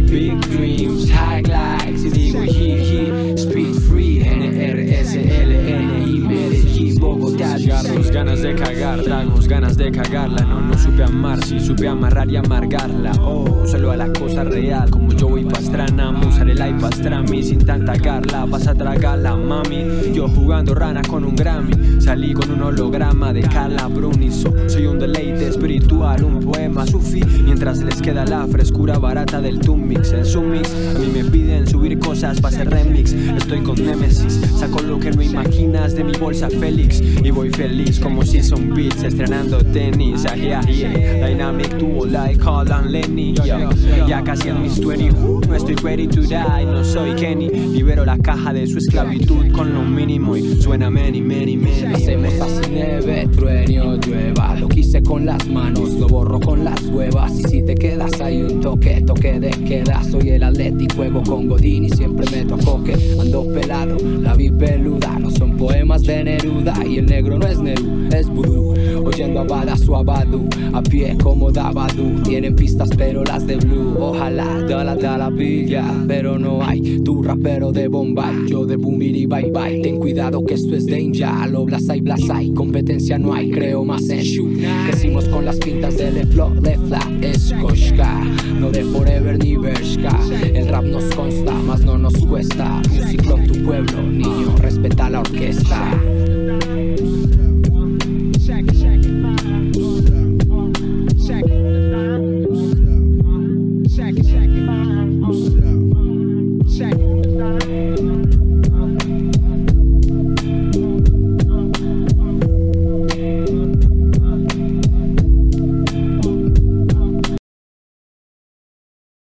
Big 0.07 0.41
dreams, 0.41 1.11
high 1.11 1.43
life. 1.43 1.99
Sie 1.99 2.11
digo 2.11 2.43
yeah, 2.45 3.37
speed 3.37 3.75
free, 3.83 4.23
N 4.23 4.43
R 4.43 4.81
S 4.81 5.15
L 5.17 5.53
N 5.53 6.03
I, 6.03 6.19
Medellín, 6.21 6.99
Bogotá, 6.99 7.59
Cigarros, 7.59 8.11
ganas 8.11 8.43
de 8.43 8.55
cagar, 8.55 9.03
tragos, 9.03 9.47
ganas 9.47 9.77
de 9.77 9.91
cagarla. 9.91 10.45
No, 10.45 10.61
no 10.61 10.79
supe 10.79 11.05
amar, 11.05 11.45
sí 11.45 11.61
supe 11.61 11.87
amarrar 11.89 12.31
y 12.31 12.37
amargarla. 12.37 13.13
Oh, 13.21 13.67
solo 13.67 13.91
a 13.91 13.97
la 13.97 14.13
cosa 14.13 14.45
real, 14.45 14.91
yo 15.21 15.29
voy 15.29 15.45
pastrana. 15.45 16.11
Usar 16.27 16.49
el 16.49 16.57
iPad 16.57 16.93
Strami 16.95 17.43
sin 17.43 17.59
tanta 17.59 17.95
garla. 17.97 18.47
Vas 18.47 18.67
a 18.67 18.75
tragarla, 18.75 19.37
mami. 19.37 20.13
Yo 20.15 20.29
jugando 20.29 20.75
rana 20.75 21.03
con 21.03 21.25
un 21.25 21.37
Grammy. 21.37 22.01
Salí 22.01 22.33
con 22.33 22.51
un 22.51 22.63
holograma 22.63 23.33
de 23.33 23.43
Carla 23.43 23.87
Bruniso. 23.89 24.53
Soy 24.67 24.87
un 24.87 24.99
deleite 24.99 25.49
espiritual, 25.49 26.25
un 26.25 26.41
poema 26.41 26.87
sufi. 26.87 27.23
Mientras 27.45 27.83
les 27.83 28.01
queda 28.01 28.25
la 28.25 28.47
frescura 28.47 28.99
barata 28.99 29.41
del 29.43 29.61
Tumix. 29.61 30.13
En 30.13 30.25
su 30.25 30.41
mix, 30.41 30.71
a 30.97 30.99
mí 30.99 31.11
me 31.13 31.25
piden 31.25 31.67
subir 31.67 31.99
cosas 31.99 32.41
para 32.41 32.57
hacer 32.57 32.71
remix. 32.71 33.13
Estoy 33.13 33.61
con 33.63 33.77
Nemesis, 33.77 34.41
saco 34.59 34.81
lo 34.81 34.99
que 34.99 35.11
no 35.11 35.23
imaginas 35.23 35.95
de 35.95 36.05
mi 36.05 36.13
bolsa 36.13 36.49
Félix. 36.49 37.01
Y 37.01 37.31
voy 37.31 37.51
feliz 37.51 38.01
como 38.01 38.25
si 38.25 38.43
son 38.43 38.73
beats 38.75 39.03
estrenando 39.03 39.59
tenis. 39.59 40.25
Ah, 40.25 40.35
yeah. 40.35 40.63
Dynamic 40.63 41.77
duo 41.77 42.07
like 42.07 42.43
Holland 42.43 42.91
Lenny. 42.91 43.35
Yeah. 43.35 43.69
Ya 44.07 44.25
casi 44.25 44.49
en 44.49 44.63
mis 44.63 44.81
20, 44.85 45.10
no 45.11 45.55
estoy 45.55 45.75
ready 45.77 46.07
to 46.07 46.21
die. 46.23 46.65
No 46.65 46.85
soy 46.85 47.15
Kenny. 47.15 47.49
Libero 47.49 48.05
la 48.05 48.19
caja 48.19 48.53
de 48.53 48.67
su 48.67 48.79
esclavitud 48.79 49.51
con 49.53 49.73
lo 49.75 49.83
mínimo 49.83 50.37
y 50.37 50.61
suena 50.61 50.91
many, 50.91 51.21
many, 51.21 51.57
many. 51.57 51.95
Hacemos 51.95 52.35
así 52.41 52.71
nieve, 52.71 53.29
trueno, 53.35 53.97
llueva. 53.97 54.55
Lo 54.57 54.69
quise 54.69 55.03
con 55.03 55.27
las 55.27 55.47
manos, 55.49 55.91
lo 55.95 56.07
borro 56.09 56.41
con 56.41 56.65
las 56.65 56.83
huevas. 56.87 57.39
Y 57.39 57.43
si 57.45 57.63
te 57.63 57.75
quedas 57.75 58.21
hay 58.21 58.43
un 58.43 58.61
toque, 58.61 59.03
toque 59.03 59.41
de 59.41 59.51
queda. 59.51 60.03
Soy 60.05 60.31
el 60.31 60.43
atlético, 60.43 60.97
juego 60.97 61.23
con 61.23 61.49
Godín 61.49 61.85
y 61.85 61.91
siempre 61.91 62.27
meto 62.31 62.55
a 62.55 62.59
coque. 62.59 62.95
Ando 63.21 63.47
pelado, 63.53 63.97
la 64.21 64.35
vi 64.35 64.51
peluda. 64.51 65.19
No 65.19 65.31
son 65.31 65.57
poemas 65.57 66.03
de 66.03 66.25
Neruda 66.25 66.75
y 66.87 66.99
el 66.99 67.07
negro 67.07 67.39
no 67.39 67.47
es 67.47 67.59
Neru, 67.59 68.09
es 68.13 68.29
vudú. 68.29 68.75
Oyendo 69.05 69.41
a 69.41 69.45
Badass 69.45 69.89
o 69.89 69.97
a 69.97 70.03
Badu, 70.03 70.49
a 70.73 70.83
pie 70.83 71.17
como 71.23 71.51
Dabadu. 71.51 72.23
Tienen 72.23 72.55
pistas 72.55 72.91
pero 72.97 73.25
las 73.25 73.47
de 73.47 73.57
blue. 73.57 73.97
Ojalá, 73.99 74.65
dala 74.95 75.31
pilla, 75.31 75.85
pero 76.07 76.39
no 76.39 76.63
hay. 76.63 77.01
Tu 77.01 77.23
rapero 77.23 77.73
de 77.73 77.89
Bombay, 77.89 78.49
yo 78.49 78.65
de 78.67 78.77
Boomiri, 78.77 79.27
bye 79.27 79.51
bye. 79.51 79.81
Ten 79.83 79.99
cuidado 79.99 80.45
que 80.45 80.55
esto 80.55 80.77
es 80.77 80.87
danger. 80.87 81.51
Lo 81.51 81.65
blasai, 81.65 82.01
blasai. 82.01 82.53
Competencia 82.53 83.19
no 83.19 83.33
hay, 83.33 83.51
creo 83.51 83.85
más 83.85 84.09
en 84.09 84.21
shoot. 84.21 84.59
Crecimos 84.87 85.29
con 85.29 85.45
las 85.45 85.57
pintas 85.57 85.97
de 85.97 86.11
Le 86.11 86.27
Flow, 86.27 86.55
Le 86.63 86.79
Fla, 86.79 87.01
Skoshka. 87.37 88.25
No 88.59 88.71
de 88.71 88.85
Forever 88.85 89.39
ni 89.39 89.57
Bershka. 89.57 90.19
El 90.55 90.69
rap 90.69 90.85
nos 90.85 91.05
consta, 91.15 91.53
más 91.55 91.81
no 91.85 91.99
nos 91.99 92.17
cuesta. 92.27 92.81
Music 92.91 93.23
Club, 93.23 93.47
tu 93.47 93.65
pueblo, 93.65 94.03
niño, 94.03 94.57
respeta 94.59 95.11
la 95.11 95.21
orquesta. 95.21 95.91